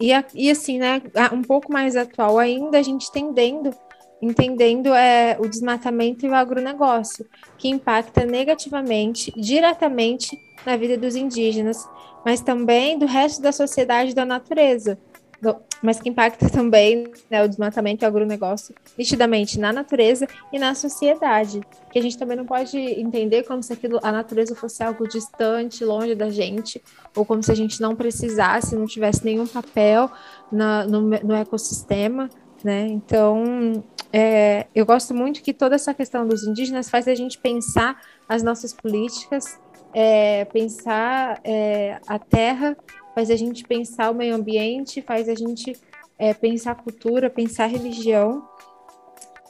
e, 0.00 0.10
e 0.34 0.50
assim, 0.50 0.78
né, 0.78 1.02
um 1.30 1.42
pouco 1.42 1.70
mais 1.70 1.96
atual 1.96 2.38
ainda, 2.38 2.78
a 2.78 2.82
gente 2.82 3.12
tendendo, 3.12 3.74
entendendo 4.22 4.94
é, 4.94 5.36
o 5.38 5.46
desmatamento 5.46 6.24
e 6.24 6.30
o 6.30 6.34
agronegócio, 6.34 7.26
que 7.58 7.68
impacta 7.68 8.24
negativamente, 8.24 9.32
diretamente 9.36 10.38
na 10.64 10.76
vida 10.76 10.96
dos 10.96 11.14
indígenas, 11.14 11.86
mas 12.24 12.40
também 12.40 12.98
do 12.98 13.04
resto 13.04 13.42
da 13.42 13.52
sociedade 13.52 14.14
da 14.14 14.24
natureza, 14.24 14.98
mas 15.82 16.00
que 16.00 16.08
impacta 16.08 16.48
também 16.50 17.10
né, 17.30 17.42
o 17.42 17.48
desmatamento 17.48 18.04
e 18.04 18.06
o 18.06 18.08
agronegócio 18.08 18.74
nitidamente 18.96 19.58
na 19.58 19.72
natureza 19.72 20.26
e 20.52 20.58
na 20.58 20.74
sociedade. 20.74 21.60
Que 21.90 21.98
a 21.98 22.02
gente 22.02 22.18
também 22.18 22.36
não 22.36 22.44
pode 22.44 22.76
entender 22.76 23.44
como 23.44 23.62
se 23.62 23.72
aquilo, 23.72 23.98
a 24.02 24.12
natureza 24.12 24.54
fosse 24.54 24.82
algo 24.82 25.08
distante, 25.08 25.84
longe 25.84 26.14
da 26.14 26.30
gente, 26.30 26.82
ou 27.16 27.24
como 27.24 27.42
se 27.42 27.50
a 27.50 27.54
gente 27.54 27.80
não 27.80 27.96
precisasse, 27.96 28.76
não 28.76 28.86
tivesse 28.86 29.24
nenhum 29.24 29.46
papel 29.46 30.10
na, 30.52 30.84
no, 30.86 31.00
no 31.00 31.34
ecossistema. 31.34 32.28
Né? 32.62 32.88
Então, 32.88 33.82
é, 34.12 34.66
eu 34.74 34.84
gosto 34.84 35.14
muito 35.14 35.42
que 35.42 35.54
toda 35.54 35.74
essa 35.76 35.94
questão 35.94 36.26
dos 36.26 36.44
indígenas 36.44 36.90
faz 36.90 37.08
a 37.08 37.14
gente 37.14 37.38
pensar 37.38 37.98
as 38.28 38.42
nossas 38.42 38.72
políticas, 38.74 39.58
é, 39.94 40.44
pensar 40.46 41.40
é, 41.42 41.98
a 42.06 42.18
terra 42.18 42.76
faz 43.20 43.30
a 43.30 43.36
gente 43.36 43.64
pensar 43.64 44.10
o 44.10 44.14
meio 44.14 44.34
ambiente, 44.34 45.02
faz 45.02 45.28
a 45.28 45.34
gente 45.34 45.76
é, 46.18 46.32
pensar 46.32 46.74
cultura, 46.74 47.28
pensar 47.28 47.66
religião 47.66 48.48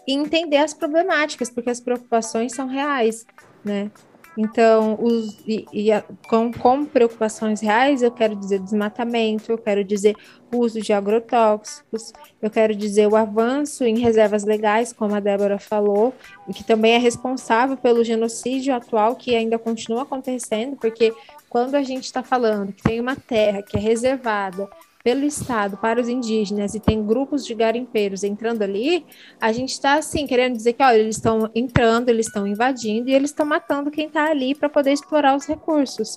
e 0.09 0.13
entender 0.13 0.57
as 0.57 0.75
problemáticas, 0.75 1.49
porque 1.49 1.71
as 1.71 1.79
preocupações 1.79 2.53
são 2.53 2.67
reais, 2.67 3.25
né? 3.65 3.89
Então, 4.37 4.99
os, 5.01 5.39
e, 5.47 5.67
e 5.73 5.93
a, 5.93 6.03
com, 6.29 6.53
com, 6.53 6.85
preocupações 6.85 7.61
reais, 7.61 8.03
eu 8.03 8.11
quero 8.11 8.35
dizer 8.35 8.59
desmatamento, 8.59 9.53
eu 9.53 9.59
quero 9.59 9.85
dizer 9.85 10.17
uso 10.53 10.81
de 10.81 10.93
agrotóxicos, 10.93 12.13
eu 12.43 12.51
quero 12.51 12.75
dizer 12.75 13.07
o 13.07 13.15
avanço 13.15 13.85
em 13.85 13.99
reservas 13.99 14.45
legais, 14.45 14.93
como 14.93 15.15
a 15.15 15.21
Débora 15.21 15.61
falou, 15.61 16.13
e 16.49 16.53
que 16.53 16.65
também 16.65 16.95
é 16.95 16.99
responsável 16.99 17.77
pelo 17.77 18.03
genocídio 18.03 18.75
atual 18.75 19.15
que 19.15 19.37
ainda 19.37 19.59
continua 19.59 20.03
acontecendo, 20.03 20.77
porque 20.77 21.13
quando 21.51 21.75
a 21.75 21.83
gente 21.83 22.05
está 22.05 22.23
falando 22.23 22.73
que 22.73 22.83
tem 22.83 23.01
uma 23.01 23.17
terra 23.17 23.61
que 23.61 23.77
é 23.77 23.81
reservada 23.81 24.71
pelo 25.03 25.25
Estado 25.25 25.77
para 25.77 26.01
os 26.01 26.09
indígenas 26.09 26.75
e 26.75 26.81
tem 26.81 27.05
grupos 27.05 27.45
de 27.45 27.55
garimpeiros 27.55 28.23
entrando 28.23 28.63
ali, 28.63 29.05
a 29.41 29.51
gente 29.51 29.71
está 29.71 29.95
assim 29.95 30.27
querendo 30.27 30.57
dizer 30.57 30.75
que 30.75 30.83
olha, 30.83 30.99
eles 30.99 31.17
estão 31.17 31.51
entrando, 31.53 32.09
eles 32.09 32.27
estão 32.27 32.47
invadindo 32.47 33.11
e 33.11 33.15
eles 33.15 33.31
estão 33.31 33.45
matando 33.45 33.91
quem 33.91 34.07
está 34.07 34.31
ali 34.31 34.55
para 34.55 34.69
poder 34.69 34.93
explorar 34.93 35.35
os 35.35 35.45
recursos 35.45 36.17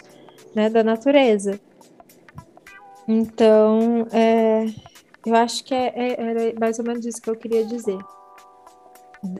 né, 0.53 0.69
da 0.69 0.83
natureza. 0.83 1.59
Então, 3.07 4.05
é, 4.11 4.65
eu 5.25 5.35
acho 5.35 5.63
que 5.63 5.73
é, 5.73 5.93
é, 5.95 6.21
era 6.21 6.59
mais 6.59 6.77
ou 6.77 6.85
menos 6.85 7.05
isso 7.05 7.21
que 7.21 7.29
eu 7.29 7.35
queria 7.35 7.65
dizer. 7.65 7.97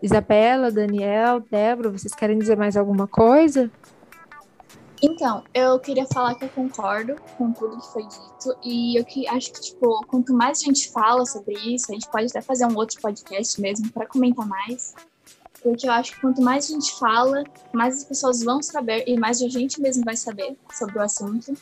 Isabela, 0.02 0.72
Daniel, 0.72 1.42
Débora, 1.52 1.92
vocês 1.92 2.16
querem 2.16 2.40
dizer 2.40 2.58
mais 2.58 2.76
alguma 2.76 3.08
coisa? 3.08 3.70
Então, 5.06 5.44
eu 5.54 5.78
queria 5.82 6.06
falar 6.06 6.34
que 6.36 6.46
eu 6.46 6.50
concordo 6.50 7.18
com 7.38 7.52
tudo 7.52 7.78
que 7.78 7.88
foi 7.92 8.04
dito 8.04 8.58
e 8.64 8.98
eu 8.98 9.04
que 9.04 9.28
acho 9.28 9.52
que 9.52 9.60
tipo, 9.60 10.00
quanto 10.08 10.34
mais 10.34 10.62
a 10.62 10.64
gente 10.64 10.90
fala 10.94 11.26
sobre 11.26 11.56
isso, 11.56 11.92
a 11.92 11.94
gente 11.94 12.10
pode 12.10 12.28
até 12.28 12.42
fazer 12.42 12.66
um 12.66 12.78
outro 12.78 13.02
podcast 13.02 13.60
mesmo 13.60 13.92
para 13.92 14.08
comentar 14.08 14.48
mais. 14.48 14.96
Porque 15.62 15.88
eu 15.88 15.92
acho 15.92 16.14
que 16.14 16.22
quanto 16.22 16.42
mais 16.42 16.70
a 16.70 16.74
gente 16.74 16.98
fala, 16.98 17.44
mais 17.74 17.98
as 17.98 18.04
pessoas 18.06 18.44
vão 18.44 18.64
saber 18.64 19.04
e 19.06 19.20
mais 19.20 19.42
a 19.42 19.50
gente 19.50 19.82
mesmo 19.82 20.06
vai 20.06 20.16
saber 20.16 20.58
sobre 20.72 20.98
o 20.98 21.02
assunto. 21.02 21.54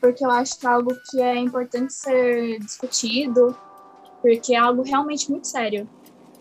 Porque 0.00 0.24
eu 0.24 0.30
acho 0.32 0.58
que 0.58 0.66
é 0.66 0.70
algo 0.70 0.92
que 1.08 1.22
é 1.22 1.36
importante 1.36 1.92
ser 1.92 2.58
discutido, 2.58 3.56
porque 4.20 4.56
é 4.56 4.58
algo 4.58 4.82
realmente 4.82 5.30
muito 5.30 5.46
sério. 5.46 5.88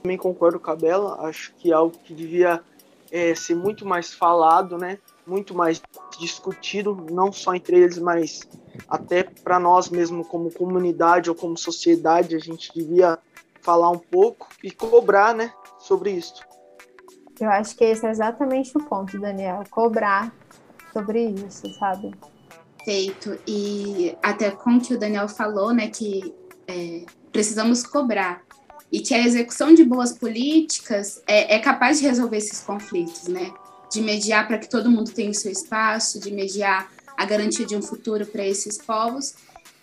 Também 0.01 0.17
concordo 0.17 0.59
com 0.59 0.71
a 0.71 0.75
Bela, 0.75 1.21
acho 1.27 1.53
que 1.53 1.71
é 1.71 1.75
algo 1.75 1.95
que 1.99 2.15
devia 2.15 2.63
é, 3.11 3.35
ser 3.35 3.55
muito 3.55 3.85
mais 3.85 4.11
falado, 4.11 4.75
né? 4.75 4.97
Muito 5.27 5.55
mais 5.55 5.81
discutido, 6.19 6.95
não 7.11 7.31
só 7.31 7.55
entre 7.55 7.79
eles, 7.79 7.97
mas 7.97 8.41
até 8.87 9.23
para 9.23 9.59
nós 9.59 9.89
mesmo 9.89 10.23
como 10.23 10.51
comunidade 10.51 11.29
ou 11.29 11.35
como 11.35 11.57
sociedade, 11.57 12.35
a 12.35 12.39
gente 12.39 12.71
devia 12.73 13.17
falar 13.61 13.89
um 13.89 13.97
pouco 13.97 14.47
e 14.63 14.69
cobrar, 14.69 15.33
né, 15.33 15.51
sobre 15.79 16.11
isso. 16.11 16.43
Eu 17.39 17.49
acho 17.49 17.75
que 17.75 17.83
esse 17.83 18.05
é 18.05 18.11
exatamente 18.11 18.77
o 18.77 18.83
ponto, 18.83 19.19
Daniel, 19.19 19.63
cobrar 19.69 20.33
sobre 20.93 21.25
isso, 21.29 21.67
sabe? 21.79 22.13
Feito. 22.85 23.37
E 23.47 24.15
até 24.23 24.51
com 24.51 24.79
que 24.79 24.93
o 24.93 24.99
Daniel 24.99 25.27
falou, 25.27 25.73
né, 25.73 25.89
que 25.89 26.33
é, 26.67 27.05
precisamos 27.31 27.83
cobrar 27.83 28.43
e 28.91 28.99
que 28.99 29.13
a 29.13 29.19
execução 29.19 29.73
de 29.73 29.83
boas 29.83 30.17
políticas 30.17 31.21
é, 31.27 31.55
é 31.55 31.59
capaz 31.59 31.99
de 31.99 32.07
resolver 32.07 32.37
esses 32.37 32.61
conflitos, 32.61 33.27
né? 33.27 33.51
De 33.95 34.01
mediar 34.01 34.47
para 34.47 34.59
que 34.59 34.69
todo 34.69 34.91
mundo 34.91 35.11
tenha 35.11 35.31
o 35.31 35.33
seu 35.33 35.51
espaço, 35.51 36.19
de 36.19 36.31
mediar 36.31 36.91
a 37.17 37.25
garantia 37.25 37.65
de 37.65 37.75
um 37.75 37.81
futuro 37.81 38.25
para 38.25 38.45
esses 38.45 38.77
povos 38.77 39.33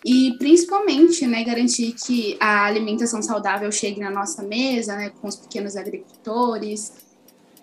e 0.05 0.35
principalmente, 0.37 1.25
né, 1.25 1.43
garantir 1.43 1.93
que 1.93 2.37
a 2.39 2.65
alimentação 2.65 3.21
saudável 3.21 3.71
chegue 3.71 4.01
na 4.01 4.11
nossa 4.11 4.43
mesa, 4.43 4.95
né, 4.95 5.09
com 5.09 5.27
os 5.27 5.37
pequenos 5.37 5.77
agricultores. 5.77 6.91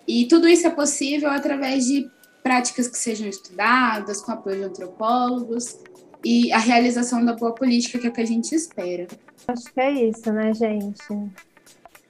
E 0.07 0.25
tudo 0.25 0.47
isso 0.47 0.65
é 0.65 0.71
possível 0.71 1.29
através 1.29 1.85
de 1.85 2.09
práticas 2.41 2.87
que 2.87 2.97
sejam 2.97 3.27
estudadas, 3.27 4.21
com 4.21 4.31
apoio 4.31 4.57
de 4.57 4.63
antropólogos 4.63 5.77
e 6.25 6.51
a 6.51 6.57
realização 6.57 7.23
da 7.23 7.33
boa 7.33 7.53
política 7.53 7.99
que 7.99 8.07
é 8.07 8.09
o 8.09 8.13
que 8.13 8.21
a 8.21 8.25
gente 8.25 8.53
espera. 8.55 9.07
Acho 9.47 9.71
que 9.71 9.79
é 9.79 9.91
isso, 10.09 10.33
né, 10.33 10.51
gente? 10.53 11.03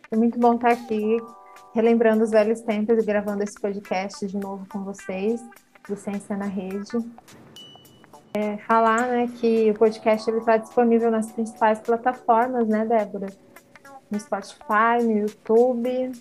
É 0.10 0.16
muito 0.16 0.40
bom 0.40 0.56
estar 0.56 0.72
aqui 0.72 1.18
relembrando 1.74 2.24
os 2.24 2.32
velhos 2.32 2.62
tempos 2.62 2.98
e 2.98 3.06
gravando 3.06 3.44
esse 3.44 3.60
podcast 3.60 4.26
de 4.26 4.38
novo 4.38 4.66
com 4.70 4.84
vocês, 4.84 5.42
do 5.88 5.96
Ciência 5.96 6.36
na 6.36 6.46
Rede. 6.46 6.98
É, 8.34 8.58
falar 8.60 9.08
né, 9.08 9.30
que 9.40 9.72
o 9.72 9.74
podcast 9.74 10.30
está 10.32 10.58
disponível 10.58 11.12
nas 11.12 11.32
principais 11.32 11.80
plataformas, 11.80 12.68
né, 12.68 12.86
Débora? 12.86 13.28
No 14.10 14.20
Spotify, 14.20 15.04
no 15.04 15.20
YouTube. 15.20 16.12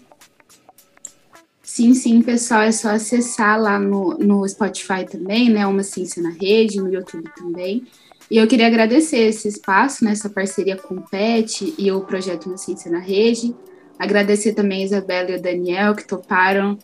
Sim, 1.62 1.94
sim, 1.94 2.20
pessoal, 2.20 2.62
é 2.62 2.72
só 2.72 2.90
acessar 2.90 3.60
lá 3.60 3.78
no, 3.78 4.18
no 4.18 4.48
Spotify 4.48 5.04
também, 5.08 5.50
né? 5.50 5.64
Uma 5.66 5.84
Ciência 5.84 6.20
na 6.20 6.30
Rede, 6.30 6.80
no 6.80 6.92
YouTube 6.92 7.30
também. 7.36 7.86
E 8.28 8.38
eu 8.38 8.46
queria 8.46 8.66
agradecer 8.66 9.18
esse 9.18 9.48
espaço, 9.48 10.04
né, 10.04 10.14
parceria 10.32 10.76
com 10.76 10.96
o 10.96 11.02
PET 11.08 11.74
e 11.76 11.90
o 11.90 12.00
projeto 12.00 12.46
Uma 12.46 12.56
Ciência 12.56 12.90
na 12.90 12.98
Rede. 12.98 13.54
Agradecer 14.00 14.54
também 14.54 14.80
a 14.80 14.84
Isabela 14.86 15.30
e 15.30 15.36
o 15.36 15.42
Daniel 15.42 15.94
que 15.94 16.06
toparam 16.06 16.78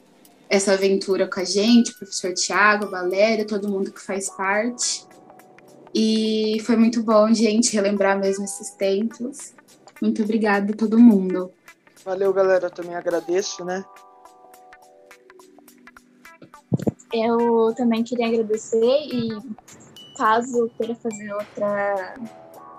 essa 0.50 0.74
aventura 0.74 1.26
com 1.26 1.40
a 1.40 1.44
gente, 1.44 1.92
o 1.92 1.96
professor 1.96 2.34
Tiago, 2.34 2.90
Valéria, 2.90 3.46
todo 3.46 3.70
mundo 3.70 3.90
que 3.90 4.02
faz 4.02 4.28
parte. 4.28 5.06
E 5.94 6.58
foi 6.66 6.76
muito 6.76 7.02
bom, 7.02 7.32
gente, 7.32 7.74
relembrar 7.74 8.18
mesmo 8.18 8.44
esses 8.44 8.68
tempos. 8.72 9.54
Muito 10.02 10.22
obrigada 10.22 10.74
a 10.74 10.76
todo 10.76 10.98
mundo. 10.98 11.50
Valeu, 12.04 12.34
galera. 12.34 12.66
Eu 12.66 12.70
também 12.70 12.94
agradeço, 12.94 13.64
né? 13.64 13.82
Eu 17.14 17.72
também 17.74 18.04
queria 18.04 18.26
agradecer 18.26 18.76
e 18.76 19.38
caso 20.18 20.70
queira 20.76 20.94
fazer 20.96 21.32
outra 21.32 22.14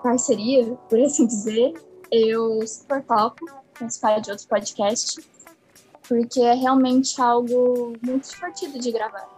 parceria, 0.00 0.64
por 0.88 1.00
assim 1.00 1.26
dizer, 1.26 1.72
eu 2.12 2.64
super 2.64 3.02
topo 3.02 3.44
participar 3.78 4.20
de 4.20 4.30
outro 4.30 4.46
podcast, 4.48 5.20
porque 6.08 6.40
é 6.40 6.54
realmente 6.54 7.20
algo 7.20 7.92
muito 8.02 8.28
divertido 8.28 8.78
de 8.78 8.90
gravar. 8.90 9.28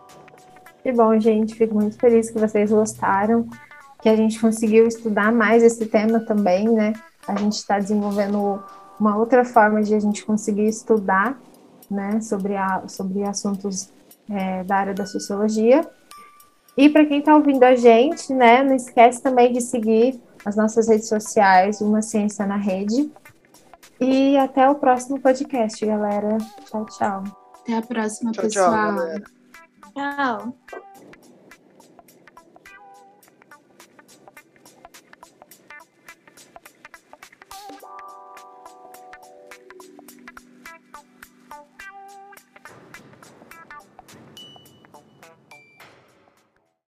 Que 0.83 0.93
bom, 0.93 1.19
gente. 1.19 1.55
Fico 1.55 1.75
muito 1.75 1.97
feliz 1.99 2.31
que 2.31 2.39
vocês 2.39 2.71
gostaram, 2.71 3.49
que 4.01 4.09
a 4.09 4.17
gente 4.17 4.41
conseguiu 4.41 4.87
estudar 4.87 5.31
mais 5.33 5.63
esse 5.63 5.87
tema 5.87 6.21
também, 6.21 6.69
né? 6.69 6.95
A 7.29 7.37
gente 7.37 7.55
está 7.55 7.79
desenvolvendo 7.79 8.63
uma 8.99 9.17
outra 9.17 9.45
forma 9.45 9.83
de 9.83 9.95
a 9.95 10.01
gente 10.01 10.25
conseguir 10.25 10.67
estudar, 10.67 11.39
né, 11.91 12.21
sobre, 12.21 12.57
a, 12.57 12.87
sobre 12.87 13.25
assuntos 13.25 13.91
é, 14.31 14.63
da 14.63 14.77
área 14.77 14.95
da 14.95 15.07
sociologia. 15.07 15.89
E 16.77 16.89
para 16.89 17.05
quem 17.05 17.19
está 17.19 17.35
ouvindo 17.35 17.63
a 17.65 17.75
gente, 17.75 18.33
né, 18.33 18.63
não 18.63 18.75
esquece 18.75 19.21
também 19.21 19.53
de 19.53 19.61
seguir 19.61 20.21
as 20.45 20.55
nossas 20.57 20.89
redes 20.89 21.09
sociais, 21.09 21.81
Uma 21.81 22.01
Ciência 22.01 22.47
na 22.47 22.57
Rede. 22.57 23.11
E 24.01 24.37
até 24.39 24.69
o 24.69 24.77
próximo 24.77 25.21
podcast, 25.21 25.85
galera. 25.85 26.39
Tchau, 26.65 26.87
tchau. 26.87 27.23
Até 27.61 27.77
a 27.77 27.83
próxima, 27.83 28.33
Tchau, 28.33 28.49
tchau, 28.49 28.65
pessoal. 28.71 28.95
galera. 28.97 29.25
Tchau. 29.95 30.57